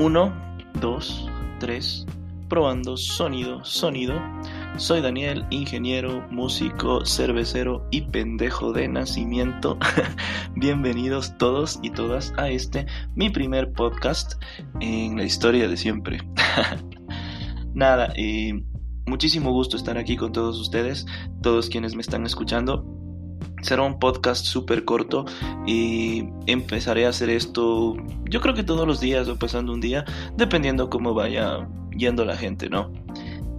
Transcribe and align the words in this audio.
Uno, 0.00 0.32
dos, 0.80 1.28
tres, 1.58 2.06
probando 2.48 2.96
sonido, 2.96 3.62
sonido. 3.66 4.14
Soy 4.78 5.02
Daniel, 5.02 5.44
ingeniero, 5.50 6.26
músico, 6.30 7.04
cervecero 7.04 7.86
y 7.90 8.00
pendejo 8.00 8.72
de 8.72 8.88
nacimiento. 8.88 9.76
Bienvenidos 10.56 11.36
todos 11.36 11.80
y 11.82 11.90
todas 11.90 12.32
a 12.38 12.48
este, 12.48 12.86
mi 13.14 13.28
primer 13.28 13.74
podcast 13.74 14.42
en 14.80 15.18
la 15.18 15.24
historia 15.24 15.68
de 15.68 15.76
siempre. 15.76 16.26
Nada, 17.74 18.14
eh, 18.16 18.54
muchísimo 19.04 19.52
gusto 19.52 19.76
estar 19.76 19.98
aquí 19.98 20.16
con 20.16 20.32
todos 20.32 20.58
ustedes, 20.58 21.04
todos 21.42 21.68
quienes 21.68 21.94
me 21.94 22.00
están 22.00 22.24
escuchando. 22.24 22.99
Será 23.62 23.82
un 23.82 23.98
podcast 23.98 24.44
súper 24.44 24.84
corto 24.84 25.26
y 25.66 26.24
empezaré 26.46 27.06
a 27.06 27.10
hacer 27.10 27.30
esto 27.30 27.96
yo 28.30 28.40
creo 28.40 28.54
que 28.54 28.62
todos 28.62 28.86
los 28.86 29.00
días 29.00 29.28
o 29.28 29.36
pasando 29.36 29.72
un 29.72 29.80
día, 29.80 30.04
dependiendo 30.36 30.88
cómo 30.88 31.14
vaya 31.14 31.68
yendo 31.96 32.24
la 32.24 32.36
gente, 32.36 32.70
¿no? 32.70 32.92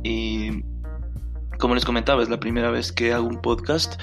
Y 0.02 0.64
como 1.60 1.76
les 1.76 1.84
comentaba, 1.84 2.24
es 2.24 2.30
la 2.30 2.40
primera 2.40 2.72
vez 2.72 2.92
que 2.92 3.14
hago 3.14 3.28
un 3.28 3.42
podcast. 3.42 4.02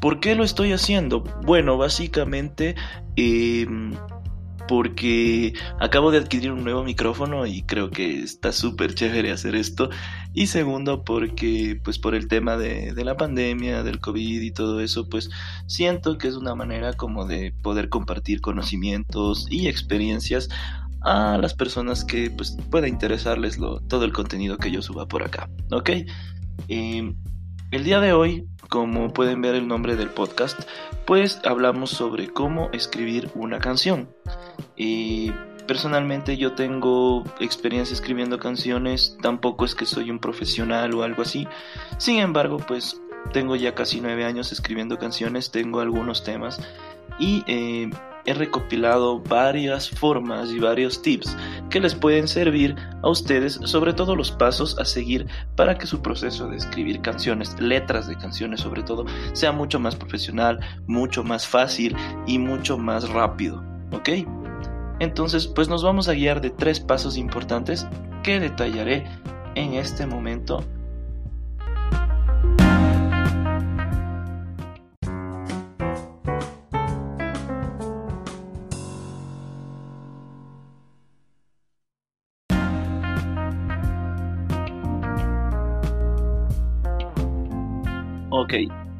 ¿Por 0.00 0.20
qué 0.20 0.36
lo 0.36 0.44
estoy 0.44 0.72
haciendo? 0.72 1.24
Bueno, 1.42 1.76
básicamente 1.76 2.76
eh, 3.16 3.66
porque 4.68 5.54
acabo 5.78 6.10
de 6.10 6.18
adquirir 6.18 6.52
un 6.52 6.64
nuevo 6.64 6.84
micrófono 6.84 7.46
y 7.46 7.62
creo 7.62 7.90
que 7.90 8.20
está 8.20 8.52
súper 8.52 8.94
chévere 8.94 9.30
hacer 9.30 9.54
esto. 9.54 9.90
Y 10.32 10.46
segundo, 10.46 11.04
porque 11.04 11.80
pues 11.82 11.98
por 11.98 12.14
el 12.14 12.28
tema 12.28 12.56
de, 12.56 12.92
la 13.04 13.16
pandemia, 13.16 13.82
del 13.82 14.00
COVID 14.00 14.40
y 14.40 14.50
todo 14.50 14.80
eso, 14.80 15.08
pues 15.08 15.30
siento 15.66 16.18
que 16.18 16.28
es 16.28 16.34
una 16.34 16.54
manera 16.54 16.94
como 16.94 17.26
de 17.26 17.52
poder 17.62 17.88
compartir 17.88 18.40
conocimientos 18.40 19.46
y 19.50 19.68
experiencias 19.68 20.48
a 21.02 21.36
las 21.36 21.52
personas 21.52 22.04
que 22.04 22.30
pues 22.30 22.56
pueda 22.70 22.88
interesarles 22.88 23.58
todo 23.88 24.04
el 24.04 24.12
contenido 24.12 24.56
que 24.56 24.70
yo 24.70 24.80
suba 24.80 25.06
por 25.06 25.22
acá, 25.22 25.50
¿ok? 25.70 25.90
Eh, 26.68 27.14
el 27.74 27.82
día 27.84 28.00
de 28.00 28.12
hoy, 28.12 28.46
como 28.68 29.12
pueden 29.12 29.42
ver 29.42 29.56
el 29.56 29.66
nombre 29.66 29.96
del 29.96 30.08
podcast, 30.08 30.60
pues 31.06 31.40
hablamos 31.44 31.90
sobre 31.90 32.28
cómo 32.28 32.70
escribir 32.72 33.30
una 33.34 33.58
canción. 33.58 34.08
Y 34.76 35.32
personalmente 35.66 36.36
yo 36.36 36.52
tengo 36.52 37.24
experiencia 37.40 37.92
escribiendo 37.92 38.38
canciones, 38.38 39.16
tampoco 39.20 39.64
es 39.64 39.74
que 39.74 39.86
soy 39.86 40.10
un 40.10 40.20
profesional 40.20 40.94
o 40.94 41.02
algo 41.02 41.22
así. 41.22 41.48
Sin 41.98 42.18
embargo, 42.18 42.58
pues 42.58 43.00
tengo 43.32 43.56
ya 43.56 43.74
casi 43.74 44.00
nueve 44.00 44.24
años 44.24 44.52
escribiendo 44.52 44.98
canciones, 44.98 45.50
tengo 45.50 45.80
algunos 45.80 46.22
temas 46.22 46.60
y 47.18 47.42
eh, 47.48 47.90
he 48.26 48.34
recopilado 48.34 49.20
varias 49.20 49.88
formas 49.90 50.50
y 50.50 50.58
varios 50.58 51.02
tips 51.02 51.36
que 51.70 51.80
les 51.80 51.94
pueden 51.94 52.28
servir 52.28 52.76
a 53.02 53.08
ustedes, 53.08 53.60
sobre 53.64 53.92
todo 53.92 54.16
los 54.16 54.30
pasos 54.30 54.78
a 54.78 54.84
seguir 54.84 55.26
para 55.56 55.76
que 55.76 55.86
su 55.86 56.00
proceso 56.00 56.48
de 56.48 56.56
escribir 56.56 57.00
canciones, 57.00 57.58
letras 57.60 58.08
de 58.08 58.16
canciones 58.16 58.60
sobre 58.60 58.82
todo, 58.82 59.04
sea 59.32 59.52
mucho 59.52 59.78
más 59.80 59.96
profesional, 59.96 60.60
mucho 60.86 61.24
más 61.24 61.46
fácil 61.46 61.96
y 62.26 62.38
mucho 62.38 62.78
más 62.78 63.08
rápido, 63.10 63.62
¿ok? 63.92 64.10
Entonces, 65.00 65.46
pues 65.46 65.68
nos 65.68 65.82
vamos 65.82 66.08
a 66.08 66.14
guiar 66.14 66.40
de 66.40 66.50
tres 66.50 66.80
pasos 66.80 67.16
importantes 67.16 67.86
que 68.22 68.40
detallaré 68.40 69.04
en 69.54 69.74
este 69.74 70.06
momento 70.06 70.64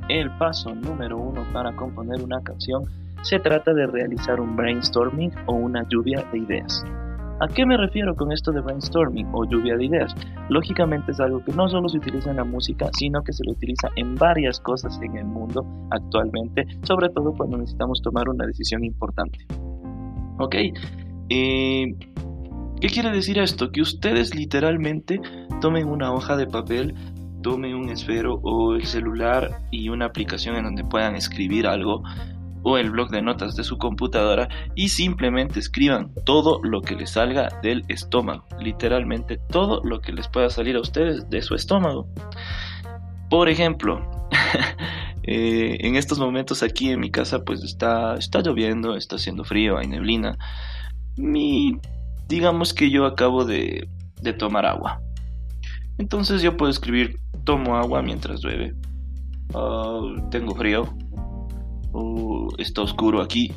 El 0.09 0.31
paso 0.38 0.75
número 0.75 1.16
uno 1.16 1.44
para 1.53 1.75
componer 1.76 2.22
una 2.22 2.42
canción 2.42 2.82
se 3.22 3.38
trata 3.38 3.72
de 3.72 3.87
realizar 3.87 4.41
un 4.41 4.56
brainstorming 4.56 5.32
o 5.47 5.54
una 5.54 5.87
lluvia 5.88 6.25
de 6.32 6.38
ideas. 6.38 6.84
¿A 7.41 7.48
qué 7.48 7.65
me 7.65 7.76
refiero 7.76 8.15
con 8.15 8.32
esto 8.32 8.53
de 8.53 8.60
brainstorming 8.60 9.28
o 9.32 9.44
lluvia 9.44 9.76
de 9.76 9.87
ideas? 9.87 10.15
Lógicamente 10.48 11.12
es 11.12 11.20
algo 11.20 11.42
que 11.44 11.53
no 11.53 11.69
solo 11.69 11.88
se 11.88 11.98
utiliza 11.98 12.31
en 12.31 12.37
la 12.37 12.44
música, 12.44 12.88
sino 12.97 13.22
que 13.22 13.32
se 13.32 13.44
lo 13.44 13.53
utiliza 13.53 13.88
en 13.97 14.15
varias 14.15 14.60
cosas 14.60 15.00
en 15.03 15.16
el 15.16 15.25
mundo 15.25 15.65
actualmente, 15.91 16.66
sobre 16.82 17.09
todo 17.10 17.32
cuando 17.32 17.56
necesitamos 17.56 18.03
tomar 18.03 18.28
una 18.28 18.47
decisión 18.47 18.84
importante. 18.84 19.38
¿Ok? 20.38 20.54
Eh, 21.28 21.94
¿Qué 22.81 22.88
quiere 22.88 23.10
decir 23.10 23.38
esto? 23.38 23.71
Que 23.71 23.81
ustedes 23.81 24.34
literalmente 24.34 25.21
tomen 25.60 25.88
una 25.88 26.12
hoja 26.12 26.36
de 26.36 26.47
papel, 26.47 26.94
tomen 27.44 27.75
un 27.75 27.91
esfero 27.91 28.41
o 28.43 28.75
el 28.75 28.87
celular 28.87 29.60
y 29.71 29.91
una 29.91 30.06
aplicación 30.06 30.56
en 30.56 30.65
donde 30.65 30.82
puedan 30.82 31.15
escribir 31.15 31.66
algo 31.66 32.03
o 32.62 32.78
el 32.78 32.91
blog 32.91 33.10
de 33.10 33.21
notas 33.21 33.55
de 33.55 33.65
su 33.65 33.77
computadora 33.77 34.49
y 34.75 34.88
simplemente 34.88 35.60
escriban 35.60 36.10
todo 36.25 36.59
lo 36.65 36.81
que 36.81 36.97
les 36.97 37.10
salga 37.10 37.50
del 37.62 37.84
estómago, 37.88 38.47
literalmente 38.59 39.38
todo 39.50 39.83
lo 39.84 40.00
que 40.00 40.12
les 40.12 40.27
pueda 40.27 40.49
salir 40.49 40.77
a 40.77 40.81
ustedes 40.81 41.28
de 41.28 41.43
su 41.43 41.54
estómago. 41.54 42.09
Por 43.28 43.50
ejemplo, 43.50 44.00
eh, 45.25 45.77
en 45.81 45.97
estos 45.97 46.19
momentos 46.19 46.62
aquí 46.62 46.91
en 46.91 47.00
mi 47.00 47.10
casa 47.10 47.44
pues 47.44 47.62
está, 47.62 48.15
está 48.15 48.41
lloviendo, 48.41 48.97
está 48.97 49.16
haciendo 49.16 49.44
frío, 49.44 49.77
hay 49.77 49.87
neblina. 49.87 50.38
Digamos 52.27 52.72
que 52.72 52.91
yo 52.91 53.04
acabo 53.04 53.44
de 53.44 53.87
tomar 54.38 54.65
agua. 54.65 55.03
Entonces 55.99 56.41
yo 56.41 56.56
puedo 56.56 56.71
escribir 56.71 57.19
tomo 57.44 57.77
agua 57.77 58.03
mientras 58.03 58.41
llueve. 58.43 58.75
Uh, 59.53 60.28
tengo 60.31 60.55
frío, 60.55 60.97
o 61.92 62.48
está 62.59 62.83
oscuro 62.83 63.21
aquí, 63.21 63.53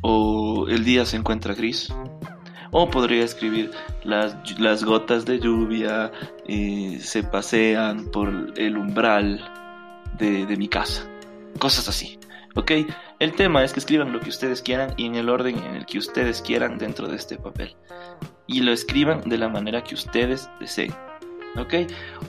o 0.00 0.66
el 0.68 0.84
día 0.84 1.04
se 1.04 1.16
encuentra 1.16 1.54
gris, 1.54 1.92
o 2.72 2.88
podría 2.90 3.24
escribir 3.24 3.70
las, 4.04 4.58
las 4.58 4.84
gotas 4.84 5.24
de 5.24 5.38
lluvia 5.38 6.10
eh, 6.46 6.98
se 7.00 7.22
pasean 7.22 8.10
por 8.10 8.52
el 8.56 8.76
umbral 8.76 9.40
de, 10.18 10.46
de 10.46 10.56
mi 10.56 10.68
casa, 10.68 11.08
cosas 11.58 11.88
así. 11.88 12.18
¿Ok? 12.56 12.72
El 13.18 13.32
tema 13.32 13.62
es 13.64 13.74
que 13.74 13.80
escriban 13.80 14.12
lo 14.12 14.20
que 14.20 14.30
ustedes 14.30 14.62
quieran 14.62 14.94
y 14.96 15.04
en 15.04 15.14
el 15.14 15.28
orden 15.28 15.58
en 15.58 15.76
el 15.76 15.84
que 15.84 15.98
ustedes 15.98 16.40
quieran 16.40 16.78
dentro 16.78 17.06
de 17.06 17.16
este 17.16 17.36
papel. 17.36 17.76
Y 18.46 18.60
lo 18.60 18.72
escriban 18.72 19.28
de 19.28 19.36
la 19.36 19.50
manera 19.50 19.84
que 19.84 19.94
ustedes 19.94 20.48
deseen. 20.58 20.94
¿Ok? 21.58 21.74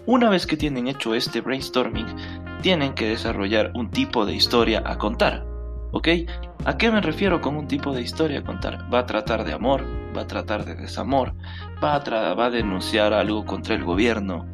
Una 0.05 0.29
vez 0.29 0.45
que 0.45 0.57
tienen 0.57 0.87
hecho 0.87 1.13
este 1.13 1.41
brainstorming, 1.41 2.07
tienen 2.61 2.93
que 2.93 3.09
desarrollar 3.09 3.71
un 3.75 3.91
tipo 3.91 4.25
de 4.25 4.33
historia 4.33 4.83
a 4.85 4.97
contar. 4.97 5.45
¿Ok? 5.91 6.09
¿A 6.65 6.77
qué 6.77 6.91
me 6.91 7.01
refiero 7.01 7.39
con 7.39 7.55
un 7.55 7.67
tipo 7.67 7.93
de 7.93 8.01
historia 8.01 8.39
a 8.39 8.43
contar? 8.43 8.93
Va 8.93 8.99
a 8.99 9.05
tratar 9.05 9.45
de 9.45 9.53
amor, 9.53 9.85
va 10.15 10.21
a 10.21 10.27
tratar 10.27 10.65
de 10.65 10.75
desamor, 10.75 11.33
va 11.81 11.95
a, 11.95 12.33
va 12.33 12.45
a 12.45 12.49
denunciar 12.49 13.13
algo 13.13 13.45
contra 13.45 13.75
el 13.75 13.83
gobierno, 13.83 14.45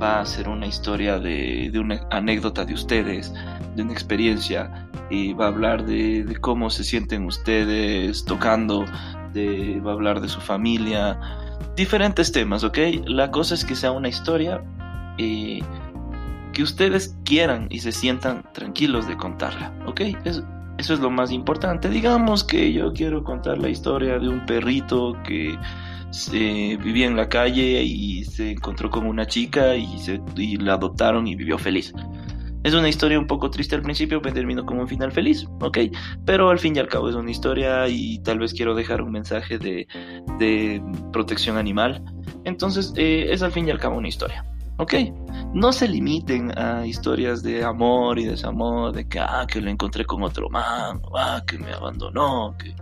va 0.00 0.20
a 0.20 0.26
ser 0.26 0.48
una 0.48 0.66
historia 0.66 1.18
de, 1.18 1.70
una 1.74 2.00
anécdota 2.10 2.64
de 2.64 2.74
ustedes, 2.74 3.32
de 3.74 3.82
una 3.82 3.92
experiencia, 3.92 4.88
y 5.10 5.32
va 5.32 5.46
a 5.46 5.48
hablar 5.48 5.84
de, 5.84 6.36
cómo 6.40 6.70
se 6.70 6.84
sienten 6.84 7.24
ustedes 7.24 8.24
tocando, 8.24 8.84
de, 9.32 9.80
va 9.80 9.92
a 9.92 9.94
hablar 9.94 10.20
de 10.20 10.28
su 10.28 10.40
familia, 10.40 11.18
diferentes 11.78 12.30
temas, 12.30 12.64
¿ok? 12.64 12.78
La 13.06 13.30
cosa 13.30 13.54
es 13.54 13.64
que 13.64 13.74
sea 13.74 13.92
una 13.92 14.08
historia 14.08 14.62
eh, 15.16 15.60
que 16.52 16.62
ustedes 16.62 17.16
quieran 17.24 17.68
y 17.70 17.78
se 17.78 17.92
sientan 17.92 18.44
tranquilos 18.52 19.08
de 19.08 19.16
contarla, 19.16 19.72
¿ok? 19.86 20.00
Eso, 20.24 20.44
eso 20.76 20.94
es 20.94 21.00
lo 21.00 21.10
más 21.10 21.30
importante. 21.30 21.88
Digamos 21.88 22.44
que 22.44 22.72
yo 22.72 22.92
quiero 22.92 23.24
contar 23.24 23.58
la 23.58 23.68
historia 23.68 24.18
de 24.18 24.28
un 24.28 24.44
perrito 24.44 25.16
que 25.24 25.58
vivía 26.82 27.06
en 27.06 27.16
la 27.16 27.28
calle 27.28 27.82
y 27.82 28.24
se 28.24 28.52
encontró 28.52 28.90
con 28.90 29.06
una 29.06 29.26
chica 29.26 29.76
y, 29.76 29.98
se, 29.98 30.20
y 30.36 30.56
la 30.56 30.74
adoptaron 30.74 31.26
y 31.26 31.34
vivió 31.34 31.58
feliz. 31.58 31.92
Es 32.64 32.74
una 32.74 32.88
historia 32.88 33.18
un 33.18 33.26
poco 33.26 33.50
triste 33.50 33.76
al 33.76 33.82
principio, 33.82 34.20
pero 34.20 34.34
terminó 34.34 34.66
con 34.66 34.78
un 34.78 34.88
final 34.88 35.12
feliz, 35.12 35.46
¿ok? 35.60 35.78
Pero 36.24 36.50
al 36.50 36.58
fin 36.58 36.74
y 36.76 36.80
al 36.80 36.88
cabo 36.88 37.08
es 37.08 37.14
una 37.14 37.30
historia 37.30 37.88
y 37.88 38.18
tal 38.20 38.38
vez 38.40 38.52
quiero 38.52 38.74
dejar 38.74 39.00
un 39.00 39.12
mensaje 39.12 39.58
de, 39.58 39.86
de 40.38 40.82
protección 41.12 41.56
animal. 41.56 42.02
Entonces 42.44 42.92
eh, 42.96 43.28
es 43.30 43.42
al 43.42 43.52
fin 43.52 43.68
y 43.68 43.70
al 43.70 43.78
cabo 43.78 43.96
una 43.96 44.08
historia, 44.08 44.44
¿ok? 44.78 44.94
No 45.54 45.72
se 45.72 45.88
limiten 45.88 46.56
a 46.58 46.86
historias 46.86 47.42
de 47.42 47.64
amor 47.64 48.18
y 48.18 48.24
desamor, 48.24 48.92
de 48.92 49.08
que, 49.08 49.20
ah, 49.20 49.46
que 49.46 49.60
lo 49.60 49.70
encontré 49.70 50.04
con 50.04 50.22
otro 50.22 50.50
man, 50.50 51.00
ah, 51.16 51.42
que 51.46 51.58
me 51.58 51.72
abandonó, 51.72 52.56
que 52.58 52.74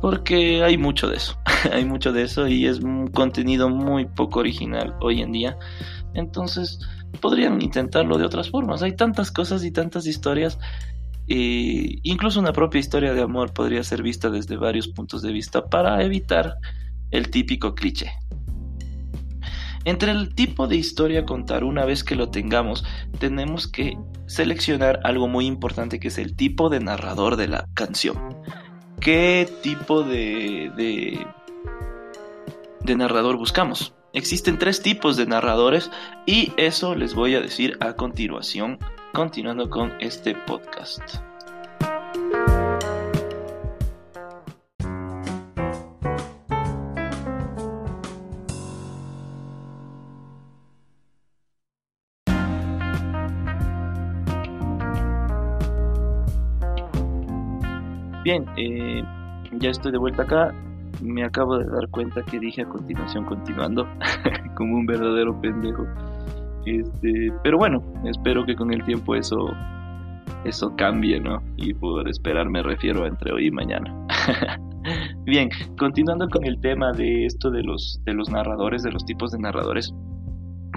porque 0.00 0.62
hay 0.62 0.78
mucho 0.78 1.08
de 1.08 1.16
eso, 1.16 1.36
hay 1.72 1.84
mucho 1.84 2.12
de 2.12 2.22
eso 2.22 2.46
y 2.46 2.66
es 2.66 2.80
un 2.80 3.08
contenido 3.08 3.68
muy 3.68 4.06
poco 4.06 4.40
original 4.40 4.94
hoy 5.00 5.20
en 5.22 5.32
día. 5.32 5.58
Entonces, 6.14 6.80
podrían 7.20 7.60
intentarlo 7.62 8.18
de 8.18 8.24
otras 8.24 8.50
formas. 8.50 8.82
Hay 8.82 8.96
tantas 8.96 9.30
cosas 9.30 9.64
y 9.64 9.70
tantas 9.70 10.06
historias. 10.06 10.58
E 11.26 11.98
incluso 12.04 12.40
una 12.40 12.52
propia 12.52 12.78
historia 12.78 13.12
de 13.12 13.20
amor 13.20 13.52
podría 13.52 13.82
ser 13.82 14.02
vista 14.02 14.30
desde 14.30 14.56
varios 14.56 14.88
puntos 14.88 15.20
de 15.22 15.32
vista 15.32 15.66
para 15.66 16.02
evitar 16.02 16.56
el 17.10 17.30
típico 17.30 17.74
cliché. 17.74 18.12
Entre 19.84 20.10
el 20.10 20.34
tipo 20.34 20.66
de 20.66 20.76
historia 20.76 21.20
a 21.20 21.24
contar, 21.24 21.64
una 21.64 21.84
vez 21.84 22.02
que 22.02 22.16
lo 22.16 22.30
tengamos, 22.30 22.84
tenemos 23.18 23.68
que 23.68 23.96
seleccionar 24.26 25.00
algo 25.04 25.28
muy 25.28 25.46
importante 25.46 26.00
que 26.00 26.08
es 26.08 26.18
el 26.18 26.34
tipo 26.34 26.68
de 26.68 26.80
narrador 26.80 27.36
de 27.36 27.48
la 27.48 27.66
canción 27.74 28.18
qué 29.00 29.48
tipo 29.62 30.02
de, 30.02 30.70
de, 32.84 32.96
narrador 32.96 33.36
buscamos. 33.36 33.94
Existen 34.14 34.58
tres 34.58 34.80
tipos 34.82 35.16
de 35.16 35.26
narradores 35.26 35.90
y 36.24 36.52
eso 36.56 36.94
les 36.94 37.14
voy 37.14 37.34
a 37.34 37.40
decir 37.40 37.76
a 37.80 37.92
continuación, 37.92 38.78
continuando 39.12 39.68
con 39.68 39.92
este 40.00 40.34
podcast. 40.34 41.02
Bien, 58.24 58.46
eh, 58.56 59.02
ya 59.52 59.70
estoy 59.70 59.92
de 59.92 59.98
vuelta 59.98 60.22
acá. 60.22 60.54
Me 61.02 61.24
acabo 61.24 61.58
de 61.58 61.66
dar 61.66 61.88
cuenta 61.88 62.22
que 62.24 62.38
dije 62.38 62.62
a 62.62 62.68
continuación 62.68 63.24
continuando, 63.24 63.86
como 64.56 64.76
un 64.76 64.86
verdadero 64.86 65.40
pendejo. 65.40 65.86
Este, 66.66 67.32
pero 67.42 67.58
bueno, 67.58 67.82
espero 68.04 68.44
que 68.44 68.54
con 68.54 68.72
el 68.72 68.84
tiempo 68.84 69.14
eso 69.14 69.48
eso 70.44 70.74
cambie, 70.76 71.20
¿no? 71.20 71.42
Y 71.56 71.74
por 71.74 72.08
esperar 72.08 72.48
me 72.48 72.62
refiero 72.62 73.04
a 73.04 73.08
entre 73.08 73.32
hoy 73.32 73.46
y 73.46 73.50
mañana. 73.50 73.94
Bien, 75.24 75.50
continuando 75.78 76.28
con 76.28 76.44
el 76.44 76.60
tema 76.60 76.92
de 76.92 77.26
esto 77.26 77.50
de 77.50 77.62
los 77.62 78.00
de 78.04 78.14
los 78.14 78.30
narradores, 78.30 78.82
de 78.82 78.92
los 78.92 79.04
tipos 79.04 79.32
de 79.32 79.38
narradores. 79.38 79.92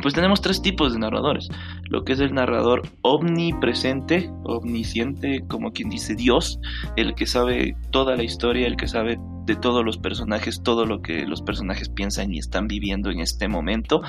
Pues 0.01 0.13
tenemos 0.13 0.41
tres 0.41 0.62
tipos 0.62 0.94
de 0.94 1.00
narradores. 1.00 1.47
Lo 1.89 2.03
que 2.03 2.13
es 2.13 2.19
el 2.19 2.33
narrador 2.33 2.81
omnipresente, 3.01 4.31
omnisciente, 4.45 5.44
como 5.47 5.71
quien 5.71 5.89
dice 5.89 6.15
Dios, 6.15 6.59
el 6.95 7.13
que 7.13 7.27
sabe 7.27 7.75
toda 7.91 8.15
la 8.15 8.24
historia, 8.24 8.67
el 8.67 8.77
que 8.77 8.88
sabe 8.88 9.19
de 9.45 9.55
todos 9.55 9.83
los 9.83 9.97
personajes, 9.97 10.61
todo 10.63 10.85
lo 10.85 11.01
que 11.01 11.25
los 11.25 11.41
personajes 11.41 11.89
piensan 11.89 12.33
y 12.33 12.39
están 12.39 12.67
viviendo 12.67 13.09
en 13.09 13.19
este 13.19 13.47
momento. 13.47 14.01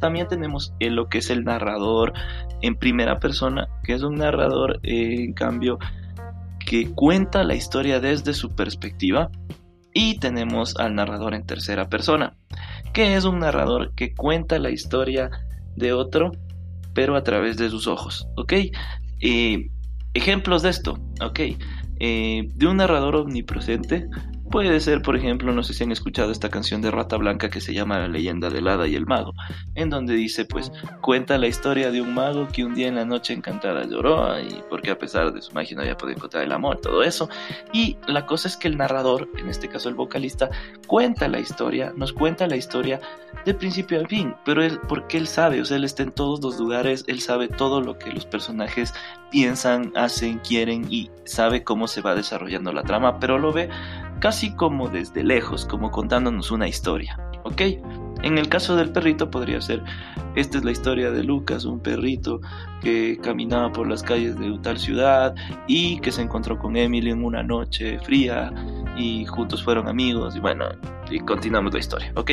También 0.00 0.28
tenemos 0.28 0.74
lo 0.80 1.08
que 1.08 1.18
es 1.18 1.30
el 1.30 1.44
narrador 1.44 2.12
en 2.60 2.76
primera 2.76 3.20
persona, 3.20 3.68
que 3.84 3.94
es 3.94 4.02
un 4.02 4.16
narrador, 4.16 4.80
eh, 4.82 5.24
en 5.24 5.32
cambio, 5.32 5.78
que 6.64 6.90
cuenta 6.92 7.44
la 7.44 7.54
historia 7.54 8.00
desde 8.00 8.34
su 8.34 8.54
perspectiva. 8.54 9.30
Y 9.96 10.18
tenemos 10.18 10.76
al 10.76 10.96
narrador 10.96 11.34
en 11.34 11.46
tercera 11.46 11.88
persona, 11.88 12.36
que 12.92 13.14
es 13.14 13.24
un 13.24 13.38
narrador 13.38 13.94
que 13.94 14.12
cuenta 14.12 14.58
la 14.58 14.70
historia 14.70 15.30
de 15.76 15.92
otro, 15.92 16.32
pero 16.94 17.16
a 17.16 17.22
través 17.22 17.56
de 17.56 17.70
sus 17.70 17.86
ojos, 17.86 18.26
¿ok? 18.36 18.54
Eh, 19.20 19.70
ejemplos 20.12 20.62
de 20.62 20.70
esto, 20.70 20.98
¿ok? 21.22 21.40
Eh, 22.00 22.48
de 22.54 22.66
un 22.66 22.78
narrador 22.78 23.16
omnipresente 23.16 24.08
Puede 24.50 24.78
ser, 24.80 25.02
por 25.02 25.16
ejemplo, 25.16 25.52
no 25.52 25.62
sé 25.62 25.74
si 25.74 25.84
han 25.84 25.90
escuchado 25.90 26.30
esta 26.30 26.48
canción 26.48 26.80
de 26.80 26.90
Rata 26.90 27.16
Blanca 27.16 27.48
que 27.48 27.60
se 27.60 27.74
llama 27.74 27.98
La 27.98 28.08
leyenda 28.08 28.50
del 28.50 28.68
hada 28.68 28.86
y 28.86 28.94
el 28.94 29.06
mago, 29.06 29.34
en 29.74 29.90
donde 29.90 30.14
dice, 30.14 30.44
pues, 30.44 30.70
cuenta 31.00 31.38
la 31.38 31.48
historia 31.48 31.90
de 31.90 32.00
un 32.00 32.14
mago 32.14 32.46
que 32.52 32.64
un 32.64 32.74
día 32.74 32.88
en 32.88 32.96
la 32.96 33.04
noche 33.04 33.32
encantada 33.32 33.84
lloró 33.84 34.38
y 34.38 34.62
porque 34.68 34.90
a 34.90 34.98
pesar 34.98 35.32
de 35.32 35.42
su 35.42 35.52
magia 35.52 35.76
no 35.76 35.82
había 35.82 35.96
podido 35.96 36.16
encontrar 36.16 36.44
el 36.44 36.52
amor, 36.52 36.80
todo 36.80 37.02
eso. 37.02 37.28
Y 37.72 37.96
la 38.06 38.26
cosa 38.26 38.48
es 38.48 38.56
que 38.56 38.68
el 38.68 38.76
narrador, 38.76 39.28
en 39.38 39.48
este 39.48 39.68
caso 39.68 39.88
el 39.88 39.94
vocalista, 39.94 40.50
cuenta 40.86 41.26
la 41.26 41.40
historia, 41.40 41.92
nos 41.96 42.12
cuenta 42.12 42.46
la 42.46 42.56
historia 42.56 43.00
de 43.44 43.54
principio 43.54 44.02
a 44.02 44.06
fin, 44.06 44.34
pero 44.44 44.62
él, 44.62 44.78
porque 44.88 45.18
él 45.18 45.26
sabe, 45.26 45.60
o 45.60 45.64
sea, 45.64 45.76
él 45.76 45.84
está 45.84 46.02
en 46.02 46.12
todos 46.12 46.40
los 46.42 46.58
lugares, 46.58 47.04
él 47.08 47.20
sabe 47.20 47.48
todo 47.48 47.80
lo 47.80 47.98
que 47.98 48.12
los 48.12 48.24
personajes 48.24 48.94
piensan, 49.30 49.92
hacen, 49.96 50.38
quieren 50.38 50.86
y 50.90 51.10
sabe 51.24 51.64
cómo 51.64 51.88
se 51.88 52.00
va 52.00 52.14
desarrollando 52.14 52.72
la 52.72 52.84
trama, 52.84 53.18
pero 53.18 53.38
lo 53.38 53.52
ve 53.52 53.68
casi 54.24 54.54
como 54.54 54.88
desde 54.88 55.22
lejos, 55.22 55.66
como 55.66 55.90
contándonos 55.90 56.50
una 56.50 56.66
historia, 56.66 57.20
¿ok? 57.42 57.60
En 58.22 58.38
el 58.38 58.48
caso 58.48 58.74
del 58.74 58.90
perrito 58.90 59.30
podría 59.30 59.60
ser, 59.60 59.82
esta 60.34 60.56
es 60.56 60.64
la 60.64 60.70
historia 60.70 61.10
de 61.10 61.22
Lucas, 61.22 61.66
un 61.66 61.78
perrito 61.78 62.40
que 62.80 63.18
caminaba 63.22 63.70
por 63.70 63.86
las 63.86 64.02
calles 64.02 64.38
de 64.38 64.58
tal 64.62 64.78
ciudad 64.78 65.34
y 65.66 66.00
que 66.00 66.10
se 66.10 66.22
encontró 66.22 66.58
con 66.58 66.74
Emily 66.74 67.10
en 67.10 67.22
una 67.22 67.42
noche 67.42 67.98
fría 67.98 68.50
y 68.96 69.26
juntos 69.26 69.62
fueron 69.62 69.88
amigos 69.88 70.34
y 70.36 70.40
bueno, 70.40 70.70
y 71.10 71.20
continuamos 71.20 71.74
la 71.74 71.80
historia, 71.80 72.10
¿ok? 72.16 72.30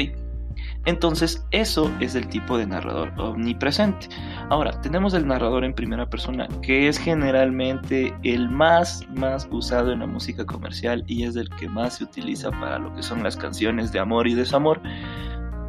Entonces, 0.85 1.45
eso 1.51 1.91
es 1.99 2.15
el 2.15 2.27
tipo 2.27 2.57
de 2.57 2.65
narrador 2.65 3.13
omnipresente. 3.19 4.07
Ahora, 4.49 4.71
tenemos 4.81 5.13
el 5.13 5.27
narrador 5.27 5.63
en 5.63 5.73
primera 5.73 6.09
persona, 6.09 6.47
que 6.61 6.87
es 6.87 6.97
generalmente 6.97 8.13
el 8.23 8.49
más, 8.49 9.07
más 9.09 9.47
usado 9.51 9.91
en 9.91 9.99
la 9.99 10.07
música 10.07 10.45
comercial 10.45 11.03
y 11.07 11.23
es 11.23 11.35
el 11.35 11.49
que 11.49 11.69
más 11.69 11.97
se 11.97 12.05
utiliza 12.05 12.49
para 12.51 12.79
lo 12.79 12.93
que 12.95 13.03
son 13.03 13.21
las 13.23 13.37
canciones 13.37 13.91
de 13.91 13.99
amor 13.99 14.27
y 14.27 14.33
desamor 14.33 14.81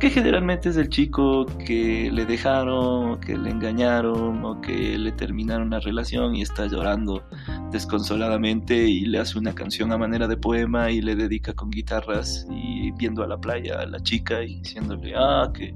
que 0.02 0.10
generalmente 0.10 0.68
es 0.68 0.76
el 0.76 0.88
chico 0.88 1.46
que 1.64 2.10
le 2.12 2.26
dejaron, 2.26 3.20
que 3.20 3.38
le 3.38 3.50
engañaron 3.50 4.44
o 4.44 4.60
que 4.60 4.98
le 4.98 5.12
terminaron 5.12 5.70
la 5.70 5.78
relación 5.78 6.34
y 6.34 6.42
está 6.42 6.66
llorando 6.66 7.22
desconsoladamente 7.70 8.74
y 8.74 9.02
le 9.02 9.20
hace 9.20 9.38
una 9.38 9.54
canción 9.54 9.92
a 9.92 9.98
manera 9.98 10.26
de 10.26 10.36
poema 10.36 10.90
y 10.90 11.00
le 11.00 11.14
dedica 11.14 11.52
con 11.52 11.70
guitarras 11.70 12.48
y 12.50 12.90
viendo 12.90 13.22
a 13.22 13.28
la 13.28 13.38
playa 13.38 13.78
a 13.78 13.86
la 13.86 14.02
chica 14.02 14.42
y 14.42 14.58
diciéndole, 14.58 15.14
ah, 15.16 15.52
que, 15.54 15.72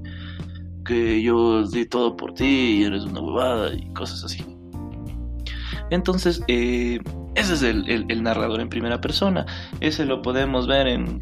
que 0.83 1.21
yo 1.21 1.65
di 1.65 1.85
todo 1.85 2.17
por 2.17 2.33
ti 2.33 2.81
y 2.81 2.83
eres 2.83 3.05
una 3.05 3.21
huevada 3.21 3.73
y 3.73 3.87
cosas 3.93 4.25
así. 4.25 4.43
Entonces, 5.89 6.43
eh, 6.49 6.99
ese 7.35 7.53
es 7.53 7.63
el, 7.63 8.23
narrador 8.23 8.59
en 8.59 8.67
primera 8.67 8.99
persona. 8.99 9.45
Ese 9.79 10.05
lo 10.05 10.21
podemos 10.21 10.67
ver 10.67 10.87
en 10.87 11.21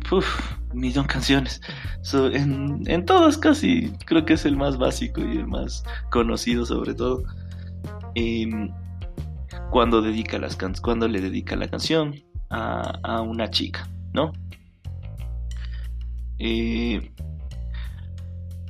millón 0.75 1.05
canciones. 1.05 1.61
en, 2.13 2.83
en 2.85 3.05
todas 3.05 3.37
casi. 3.37 3.91
Creo 4.05 4.25
que 4.25 4.33
es 4.33 4.45
el 4.45 4.57
más 4.57 4.77
básico 4.77 5.21
y 5.21 5.37
el 5.37 5.47
más 5.47 5.83
conocido 6.11 6.65
sobre 6.65 6.93
todo. 6.93 7.23
Em, 8.15 8.71
cuando, 9.71 10.01
dedica 10.01 10.39
las 10.39 10.57
cuando 10.81 11.07
le 11.07 11.21
dedica 11.21 11.55
la 11.55 11.67
canción 11.67 12.15
a, 12.49 13.21
una 13.21 13.49
chica, 13.49 13.89
¿no? 14.13 14.31
Eh, 16.39 17.11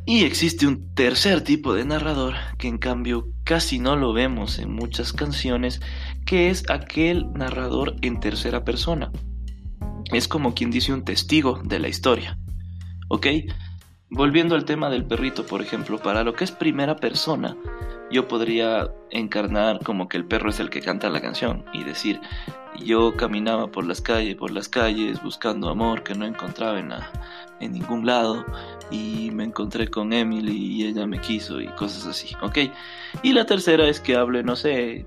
y 0.08 0.24
existe 0.24 0.68
un 0.68 0.94
tercer 0.94 1.42
tipo 1.42 1.74
de 1.74 1.86
narrador 1.86 2.36
que 2.58 2.68
en 2.68 2.78
cambio 2.78 3.28
casi 3.44 3.80
no 3.80 3.96
lo 3.96 4.14
vemos 4.14 4.60
en 4.60 4.72
muchas 4.72 5.14
canciones, 5.14 5.82
que 6.26 6.50
es 6.50 6.64
aquel 6.70 7.32
narrador 7.34 7.96
en 8.02 8.20
tercera 8.20 8.64
persona. 8.64 9.12
Es 10.12 10.28
como 10.28 10.54
quien 10.54 10.72
dice 10.72 10.94
un 10.94 11.04
testigo 11.04 11.62
de 11.64 11.80
la 11.80 11.88
historia. 11.88 12.38
¿Ok? 13.08 13.28
volviendo 14.10 14.56
al 14.56 14.66
tema 14.66 14.90
del 14.90 15.06
perrito, 15.06 15.46
por 15.46 15.62
ejemplo, 15.62 15.98
para 15.98 16.24
lo 16.24 16.34
que 16.34 16.44
es 16.44 16.52
primera 16.52 16.96
persona, 16.96 17.56
yo 18.12 18.28
podría 18.28 18.92
encarnar 19.10 19.80
como 19.84 20.08
que 20.08 20.18
el 20.18 20.26
perro 20.26 20.50
es 20.50 20.60
el 20.60 20.70
que 20.70 20.82
canta 20.82 21.10
la 21.10 21.22
canción 21.22 21.66
y 21.74 21.84
decir, 21.84 22.22
yo 22.84 23.16
caminaba 23.16 23.72
por 23.72 23.86
las 23.86 24.02
calles, 24.02 24.36
por 24.36 24.52
las 24.52 24.70
calles, 24.70 25.22
buscando 25.24 25.70
amor 25.70 26.04
que 26.04 26.14
no 26.14 26.26
encontraba 26.26 26.80
en, 26.80 26.94
en 27.60 27.72
ningún 27.72 28.06
lado 28.06 28.46
y 28.92 29.32
me 29.32 29.44
encontré 29.44 29.88
con 29.88 30.14
Emily 30.14 30.56
y 30.56 30.86
ella 30.86 31.08
me 31.08 31.20
quiso 31.20 31.60
y 31.60 31.68
cosas 31.68 32.06
así, 32.06 32.36
¿ok? 32.42 32.60
Y 33.24 33.34
la 33.34 33.46
tercera 33.46 33.88
es 33.88 34.00
que 34.00 34.16
hable, 34.16 34.44
no 34.44 34.56
sé, 34.56 35.06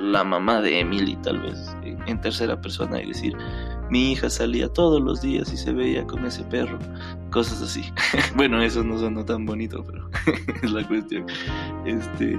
la 0.00 0.22
mamá 0.22 0.60
de 0.60 0.80
Emily 0.80 1.16
tal 1.16 1.40
vez 1.40 1.76
en 1.82 2.20
tercera 2.20 2.60
persona 2.60 3.02
y 3.02 3.08
decir, 3.08 3.36
mi 3.90 4.12
hija 4.12 4.30
salía 4.30 4.68
todos 4.68 5.00
los 5.00 5.20
días 5.20 5.52
y 5.52 5.56
se 5.56 5.72
veía 5.72 6.06
con 6.06 6.24
ese 6.24 6.42
perro, 6.44 6.78
cosas 7.30 7.62
así. 7.62 7.84
bueno, 8.36 8.62
eso 8.62 8.84
no 8.84 8.98
suena 8.98 9.24
tan 9.24 9.46
bonito, 9.46 9.84
pero 9.84 10.10
es 10.62 10.70
la 10.70 10.86
cuestión. 10.86 11.26
Este, 11.84 12.38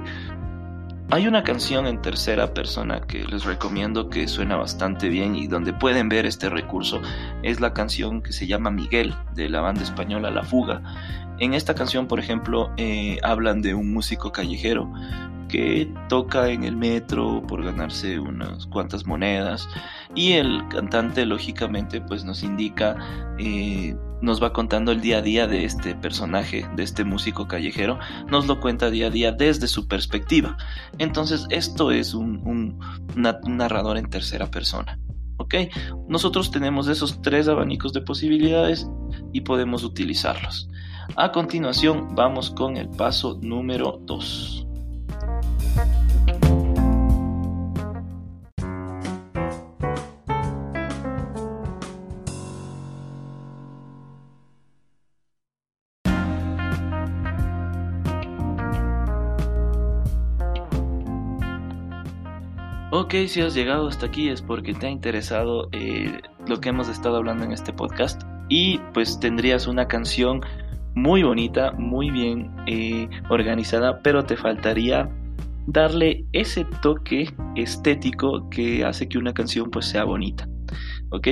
hay 1.12 1.26
una 1.26 1.42
canción 1.42 1.88
en 1.88 2.00
tercera 2.00 2.54
persona 2.54 3.00
que 3.00 3.24
les 3.24 3.44
recomiendo 3.44 4.08
que 4.08 4.28
suena 4.28 4.54
bastante 4.56 5.08
bien 5.08 5.34
y 5.34 5.48
donde 5.48 5.72
pueden 5.72 6.08
ver 6.08 6.24
este 6.24 6.48
recurso. 6.48 7.00
Es 7.42 7.60
la 7.60 7.74
canción 7.74 8.22
que 8.22 8.32
se 8.32 8.46
llama 8.46 8.70
Miguel 8.70 9.14
de 9.34 9.48
la 9.48 9.60
banda 9.60 9.82
española 9.82 10.30
La 10.30 10.44
Fuga. 10.44 10.82
En 11.40 11.54
esta 11.54 11.74
canción, 11.74 12.06
por 12.06 12.20
ejemplo, 12.20 12.70
eh, 12.76 13.18
hablan 13.24 13.60
de 13.60 13.74
un 13.74 13.92
músico 13.92 14.30
callejero 14.30 14.92
que 15.50 15.92
toca 16.08 16.48
en 16.48 16.64
el 16.64 16.76
metro 16.76 17.42
por 17.46 17.64
ganarse 17.64 18.18
unas 18.18 18.66
cuantas 18.66 19.06
monedas 19.06 19.68
y 20.14 20.32
el 20.32 20.66
cantante 20.68 21.26
lógicamente 21.26 22.00
pues 22.00 22.24
nos 22.24 22.42
indica 22.42 22.96
eh, 23.38 23.96
nos 24.22 24.42
va 24.42 24.52
contando 24.52 24.92
el 24.92 25.00
día 25.00 25.18
a 25.18 25.22
día 25.22 25.46
de 25.46 25.64
este 25.64 25.94
personaje, 25.94 26.66
de 26.76 26.82
este 26.82 27.04
músico 27.04 27.48
callejero, 27.48 27.98
nos 28.28 28.46
lo 28.46 28.60
cuenta 28.60 28.90
día 28.90 29.06
a 29.06 29.10
día 29.10 29.32
desde 29.32 29.66
su 29.66 29.88
perspectiva. 29.88 30.56
Entonces 30.98 31.46
esto 31.50 31.90
es 31.90 32.14
un, 32.14 32.78
narrador 33.16 33.96
en 33.96 34.10
tercera 34.10 34.50
persona. 34.50 34.98
¿Ok? 35.38 35.54
Nosotros 36.06 36.50
tenemos 36.50 36.86
esos 36.88 37.22
tres 37.22 37.48
abanicos 37.48 37.94
de 37.94 38.02
posibilidades 38.02 38.86
y 39.32 39.40
podemos 39.40 39.84
utilizarlos. 39.84 40.68
A 41.16 41.32
continuación 41.32 42.14
vamos 42.14 42.50
con 42.50 42.76
el 42.76 42.90
paso 42.90 43.38
número 43.40 44.00
2. 44.02 44.66
Ok, 63.10 63.26
si 63.26 63.40
has 63.40 63.54
llegado 63.54 63.88
hasta 63.88 64.06
aquí 64.06 64.28
es 64.28 64.40
porque 64.40 64.72
te 64.72 64.86
ha 64.86 64.88
interesado 64.88 65.68
eh, 65.72 66.20
lo 66.46 66.60
que 66.60 66.68
hemos 66.68 66.88
estado 66.88 67.16
hablando 67.16 67.42
en 67.42 67.50
este 67.50 67.72
podcast 67.72 68.22
y 68.48 68.78
pues 68.94 69.18
tendrías 69.18 69.66
una 69.66 69.88
canción 69.88 70.42
muy 70.94 71.24
bonita, 71.24 71.72
muy 71.72 72.12
bien 72.12 72.54
eh, 72.68 73.08
organizada, 73.28 74.00
pero 74.04 74.26
te 74.26 74.36
faltaría 74.36 75.10
darle 75.66 76.24
ese 76.32 76.64
toque 76.82 77.34
estético 77.56 78.48
que 78.48 78.84
hace 78.84 79.08
que 79.08 79.18
una 79.18 79.34
canción 79.34 79.72
pues 79.72 79.86
sea 79.86 80.04
bonita. 80.04 80.48
¿Ok? 81.10 81.26